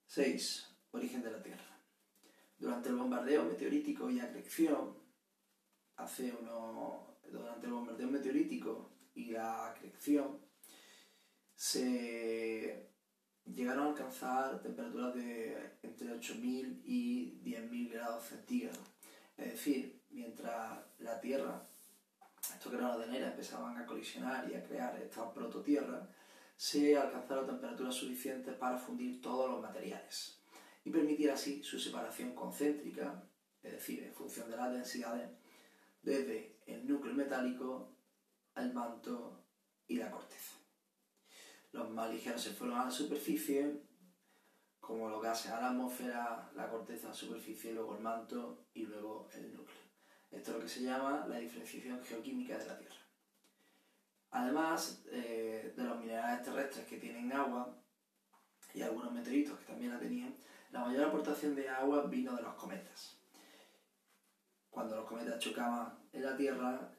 6. 0.06 0.66
Origen 0.90 1.22
de 1.22 1.30
la 1.30 1.40
Tierra. 1.40 1.78
Durante 2.58 2.88
el 2.88 2.96
bombardeo 2.96 3.44
meteorítico 3.44 4.10
y 4.10 4.18
acreción, 4.18 4.96
hace 5.94 6.34
uno, 6.40 7.18
durante 7.30 7.66
el 7.66 7.72
bombardeo 7.72 8.08
meteorítico 8.08 8.90
y 9.14 9.26
la 9.26 9.68
acreción, 9.68 10.40
se 11.54 12.90
llegaron 13.44 13.86
a 13.86 13.90
alcanzar 13.90 14.60
temperaturas 14.60 15.14
de 15.14 15.76
entre 15.82 16.08
8.000 16.08 16.82
y 16.84 17.40
10.000 17.44 17.92
grados 17.92 18.24
centígrados. 18.24 18.80
Es 19.36 19.52
decir, 19.52 20.02
mientras 20.10 20.80
la 20.98 21.20
Tierra 21.20 21.67
estos 22.58 22.72
granos 22.72 22.98
de 22.98 23.04
arena 23.04 23.28
empezaban 23.28 23.78
a 23.78 23.86
colisionar 23.86 24.50
y 24.50 24.54
a 24.56 24.64
crear 24.64 25.00
esta 25.00 25.32
prototierra, 25.32 26.08
se 26.56 26.98
alcanzaron 26.98 27.46
temperaturas 27.46 27.94
suficientes 27.94 28.52
para 28.56 28.76
fundir 28.76 29.22
todos 29.22 29.48
los 29.48 29.62
materiales 29.62 30.40
y 30.84 30.90
permitir 30.90 31.30
así 31.30 31.62
su 31.62 31.78
separación 31.78 32.34
concéntrica, 32.34 33.22
es 33.62 33.72
decir, 33.72 34.02
en 34.02 34.12
función 34.12 34.50
de 34.50 34.56
las 34.56 34.72
densidades, 34.72 35.30
desde 36.02 36.56
el 36.66 36.84
núcleo 36.88 37.14
metálico 37.14 37.94
al 38.56 38.74
manto 38.74 39.40
y 39.86 39.94
la 39.94 40.10
corteza. 40.10 40.56
Los 41.70 41.88
más 41.90 42.12
ligeros 42.12 42.42
se 42.42 42.50
fueron 42.50 42.76
a 42.76 42.86
la 42.86 42.90
superficie, 42.90 43.82
como 44.80 45.08
los 45.08 45.22
gases 45.22 45.52
a 45.52 45.60
la 45.60 45.68
atmósfera, 45.68 46.50
la 46.56 46.68
corteza 46.68 47.06
a 47.06 47.10
la 47.10 47.16
superficie, 47.16 47.72
luego 47.72 47.94
el 47.94 48.02
manto 48.02 48.66
y 48.74 48.84
luego 48.84 49.28
el 49.32 49.54
núcleo. 49.54 49.77
Esto 50.30 50.50
es 50.50 50.56
lo 50.56 50.62
que 50.62 50.68
se 50.68 50.82
llama 50.82 51.26
la 51.28 51.38
diferenciación 51.38 52.02
geoquímica 52.04 52.58
de 52.58 52.66
la 52.66 52.78
Tierra. 52.78 52.96
Además 54.30 55.02
eh, 55.06 55.72
de 55.76 55.84
los 55.84 55.98
minerales 55.98 56.42
terrestres 56.42 56.86
que 56.86 56.98
tienen 56.98 57.32
agua, 57.32 57.74
y 58.74 58.82
algunos 58.82 59.12
meteoritos 59.12 59.58
que 59.58 59.64
también 59.66 59.92
la 59.92 59.98
tenían, 59.98 60.36
la 60.70 60.80
mayor 60.80 61.06
aportación 61.06 61.54
de 61.54 61.68
agua 61.68 62.06
vino 62.06 62.36
de 62.36 62.42
los 62.42 62.54
cometas. 62.54 63.18
Cuando 64.70 64.96
los 64.96 65.06
cometas 65.06 65.38
chocaban 65.38 65.98
en 66.12 66.22
la 66.22 66.36
Tierra, 66.36 66.92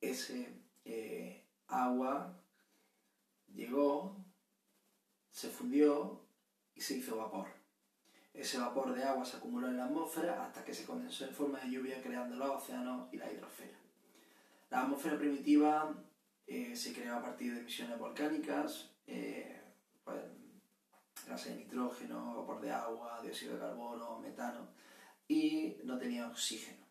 ese 0.00 0.62
eh, 0.84 1.44
agua 1.66 2.40
llegó, 3.52 4.24
se 5.30 5.48
fundió 5.48 6.26
y 6.74 6.80
se 6.80 6.98
hizo 6.98 7.16
vapor. 7.16 7.63
Ese 8.34 8.58
vapor 8.58 8.92
de 8.92 9.04
agua 9.04 9.24
se 9.24 9.36
acumuló 9.36 9.68
en 9.68 9.76
la 9.76 9.84
atmósfera 9.84 10.44
hasta 10.44 10.64
que 10.64 10.74
se 10.74 10.84
condensó 10.84 11.24
en 11.24 11.32
forma 11.32 11.60
de 11.60 11.70
lluvia 11.70 12.02
creando 12.02 12.34
los 12.34 12.50
océanos 12.50 13.08
y 13.12 13.16
la 13.16 13.32
hidrosfera. 13.32 13.78
La 14.70 14.82
atmósfera 14.82 15.16
primitiva 15.16 15.94
eh, 16.44 16.74
se 16.74 16.92
creó 16.92 17.14
a 17.14 17.22
partir 17.22 17.54
de 17.54 17.60
emisiones 17.60 17.96
volcánicas, 17.96 18.90
eh, 19.06 19.62
pues, 20.02 20.20
gases 21.28 21.54
de 21.54 21.64
nitrógeno, 21.64 22.34
vapor 22.34 22.60
de 22.60 22.72
agua, 22.72 23.20
dióxido 23.22 23.54
de 23.54 23.60
carbono, 23.60 24.18
metano, 24.18 24.68
y 25.28 25.76
no 25.84 25.96
tenía 25.96 26.26
oxígeno. 26.26 26.84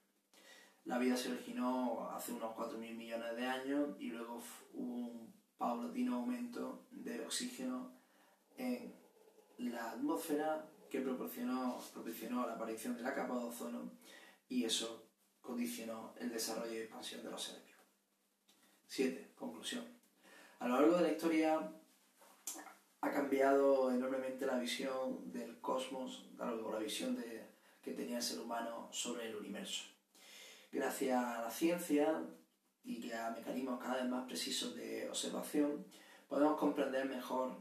La 0.85 0.97
vida 0.97 1.17
se 1.17 1.29
originó 1.29 2.09
hace 2.09 2.31
unos 2.31 2.55
4.000 2.55 2.95
millones 2.95 3.35
de 3.35 3.45
años 3.45 3.97
y 3.99 4.09
luego 4.11 4.41
hubo 4.73 4.95
un 4.95 5.33
paulatino 5.57 6.15
aumento 6.15 6.87
del 6.89 7.25
oxígeno 7.25 7.91
en 8.55 8.95
la 9.57 9.91
atmósfera 9.91 10.69
que 10.93 11.01
proporcionó, 11.01 11.81
proporcionó 11.91 12.45
la 12.45 12.53
aparición 12.53 12.95
de 12.95 13.01
la 13.01 13.15
capa 13.15 13.33
de 13.33 13.45
ozono 13.45 13.93
y 14.47 14.63
eso 14.63 15.07
condicionó 15.41 16.13
el 16.19 16.29
desarrollo 16.29 16.71
y 16.71 16.77
expansión 16.77 17.23
de 17.23 17.31
los 17.31 17.41
seres 17.41 17.65
vivos. 17.65 17.81
7. 18.85 19.31
Conclusión. 19.35 19.83
A 20.59 20.67
lo 20.67 20.75
largo 20.75 20.97
de 20.97 21.01
la 21.01 21.11
historia 21.11 21.73
ha 23.01 23.11
cambiado 23.11 23.91
enormemente 23.91 24.45
la 24.45 24.59
visión 24.59 25.31
del 25.31 25.59
cosmos, 25.61 26.27
la 26.37 26.77
visión 26.77 27.15
de, 27.15 27.43
que 27.81 27.93
tenía 27.93 28.17
el 28.17 28.23
ser 28.23 28.39
humano 28.39 28.87
sobre 28.91 29.29
el 29.29 29.35
universo. 29.35 29.85
Gracias 30.71 31.25
a 31.25 31.41
la 31.41 31.49
ciencia 31.49 32.21
y 32.83 33.11
a 33.11 33.31
mecanismos 33.31 33.81
cada 33.81 33.95
vez 33.95 34.05
más 34.05 34.27
precisos 34.27 34.75
de 34.75 35.09
observación, 35.09 35.87
podemos 36.29 36.55
comprender 36.59 37.05
mejor 37.05 37.57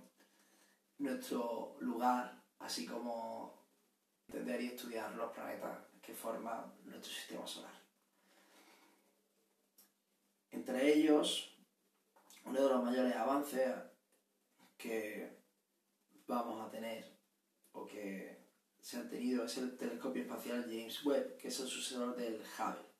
nuestro 0.98 1.76
lugar, 1.80 2.41
así 2.62 2.86
como 2.86 3.54
entender 4.26 4.62
y 4.62 4.66
estudiar 4.68 5.12
los 5.14 5.32
planetas 5.32 5.78
que 6.00 6.14
forman 6.14 6.72
nuestro 6.84 7.12
sistema 7.12 7.46
solar. 7.46 7.74
Entre 10.50 10.94
ellos, 10.94 11.56
uno 12.44 12.62
de 12.62 12.68
los 12.68 12.84
mayores 12.84 13.16
avances 13.16 13.74
que 14.76 15.38
vamos 16.26 16.66
a 16.66 16.70
tener 16.70 17.16
o 17.72 17.86
que 17.86 18.42
se 18.80 18.96
han 18.98 19.08
tenido 19.08 19.44
es 19.44 19.58
el 19.58 19.76
telescopio 19.76 20.22
espacial 20.22 20.64
James 20.64 21.04
Webb, 21.04 21.38
que 21.38 21.48
es 21.48 21.60
el 21.60 21.68
sucesor 21.68 22.16
del 22.16 22.42
Hubble. 22.58 22.92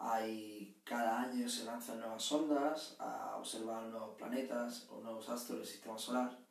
Hay, 0.00 0.80
cada 0.84 1.22
año 1.22 1.48
se 1.48 1.64
lanzan 1.64 1.98
nuevas 1.98 2.22
sondas 2.22 2.94
a 3.00 3.36
observar 3.36 3.84
nuevos 3.84 4.16
planetas 4.16 4.86
o 4.90 5.00
nuevos 5.00 5.28
astros 5.28 5.58
del 5.58 5.66
sistema 5.66 5.98
solar. 5.98 6.47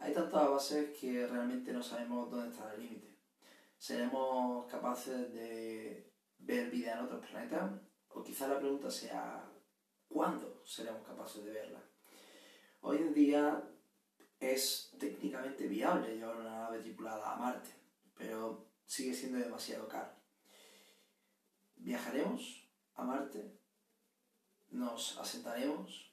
Hay 0.00 0.12
tantos 0.12 0.40
avances 0.40 0.96
que 0.96 1.26
realmente 1.26 1.72
no 1.72 1.82
sabemos 1.82 2.30
dónde 2.30 2.50
está 2.50 2.72
el 2.74 2.82
límite. 2.82 3.18
¿Seremos 3.76 4.70
capaces 4.70 5.32
de 5.32 6.12
ver 6.38 6.70
vida 6.70 6.92
en 6.92 7.04
otros 7.04 7.26
planetas? 7.26 7.72
O 8.10 8.22
quizá 8.22 8.48
la 8.48 8.58
pregunta 8.58 8.90
sea, 8.90 9.44
¿cuándo 10.08 10.62
seremos 10.64 11.06
capaces 11.06 11.44
de 11.44 11.52
verla? 11.52 11.82
Hoy 12.80 12.98
en 12.98 13.12
día 13.12 13.62
es 14.38 14.94
técnicamente 14.98 15.66
viable 15.66 16.14
llevar 16.14 16.36
una 16.36 16.50
nave 16.50 16.80
tripulada 16.80 17.32
a 17.32 17.36
Marte, 17.36 17.70
pero 18.16 18.70
sigue 18.86 19.12
siendo 19.12 19.38
demasiado 19.38 19.88
caro. 19.88 20.12
¿Viajaremos 21.76 22.68
a 22.94 23.04
Marte? 23.04 23.58
¿Nos 24.70 25.18
asentaremos? 25.18 26.07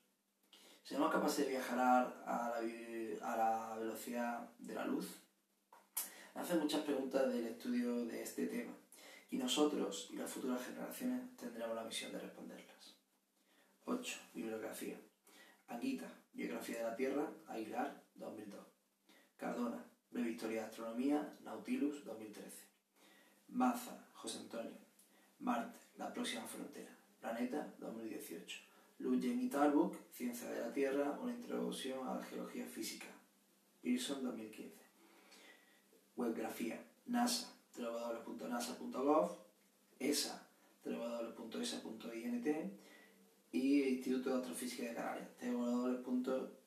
¿Seremos 0.86 1.12
capaces 1.12 1.46
de 1.48 1.54
viajar 1.54 1.80
a 1.80 2.22
la, 2.28 2.58
a 3.24 3.36
la 3.36 3.76
velocidad 3.80 4.48
de 4.60 4.76
la 4.76 4.86
luz? 4.86 5.20
Me 6.36 6.42
hacen 6.42 6.60
muchas 6.60 6.82
preguntas 6.82 7.28
del 7.34 7.48
estudio 7.48 8.06
de 8.06 8.22
este 8.22 8.46
tema 8.46 8.72
y 9.32 9.38
nosotros 9.38 10.10
y 10.12 10.18
las 10.18 10.30
futuras 10.30 10.64
generaciones 10.64 11.36
tendremos 11.38 11.76
la 11.76 11.86
misión 11.86 12.12
de 12.12 12.20
responderlas. 12.20 12.98
8. 13.86 14.20
Bibliografía. 14.36 15.02
Anguita, 15.70 16.08
Biografía 16.34 16.78
de 16.78 16.84
la 16.84 16.96
Tierra, 16.96 17.32
Aguilar, 17.48 18.04
2002. 18.14 18.64
Cardona, 19.38 19.84
Breve 20.12 20.34
Historia 20.34 20.62
de 20.62 20.68
Astronomía, 20.68 21.36
Nautilus, 21.42 22.06
2013. 22.06 22.64
Maza, 23.48 24.08
José 24.14 24.38
Antonio. 24.38 24.78
Marte, 25.40 25.80
La 25.98 26.14
Próxima 26.14 26.46
Frontera, 26.46 26.96
Planeta, 27.20 27.74
2018. 27.80 28.65
Lujen 29.00 29.42
y 29.42 29.50
Ciencia 30.12 30.50
de 30.50 30.62
la 30.62 30.72
Tierra, 30.74 31.20
una 31.22 31.34
introducción 31.34 32.08
a 32.08 32.16
la 32.16 32.24
geología 32.24 32.66
física, 32.66 33.08
Pearson, 33.82 34.24
2015. 34.24 34.74
Webgrafía, 36.16 36.82
NASA, 37.08 37.54
www.nasa.gov, 37.78 39.32
ESA, 40.00 40.48
www.esa.int 40.84 42.48
y 43.52 43.84
Instituto 43.84 44.30
de 44.30 44.38
Astrofísica 44.38 44.84
de 44.84 44.96
Canarias, 44.96 45.30
www.iac.com 45.42 46.66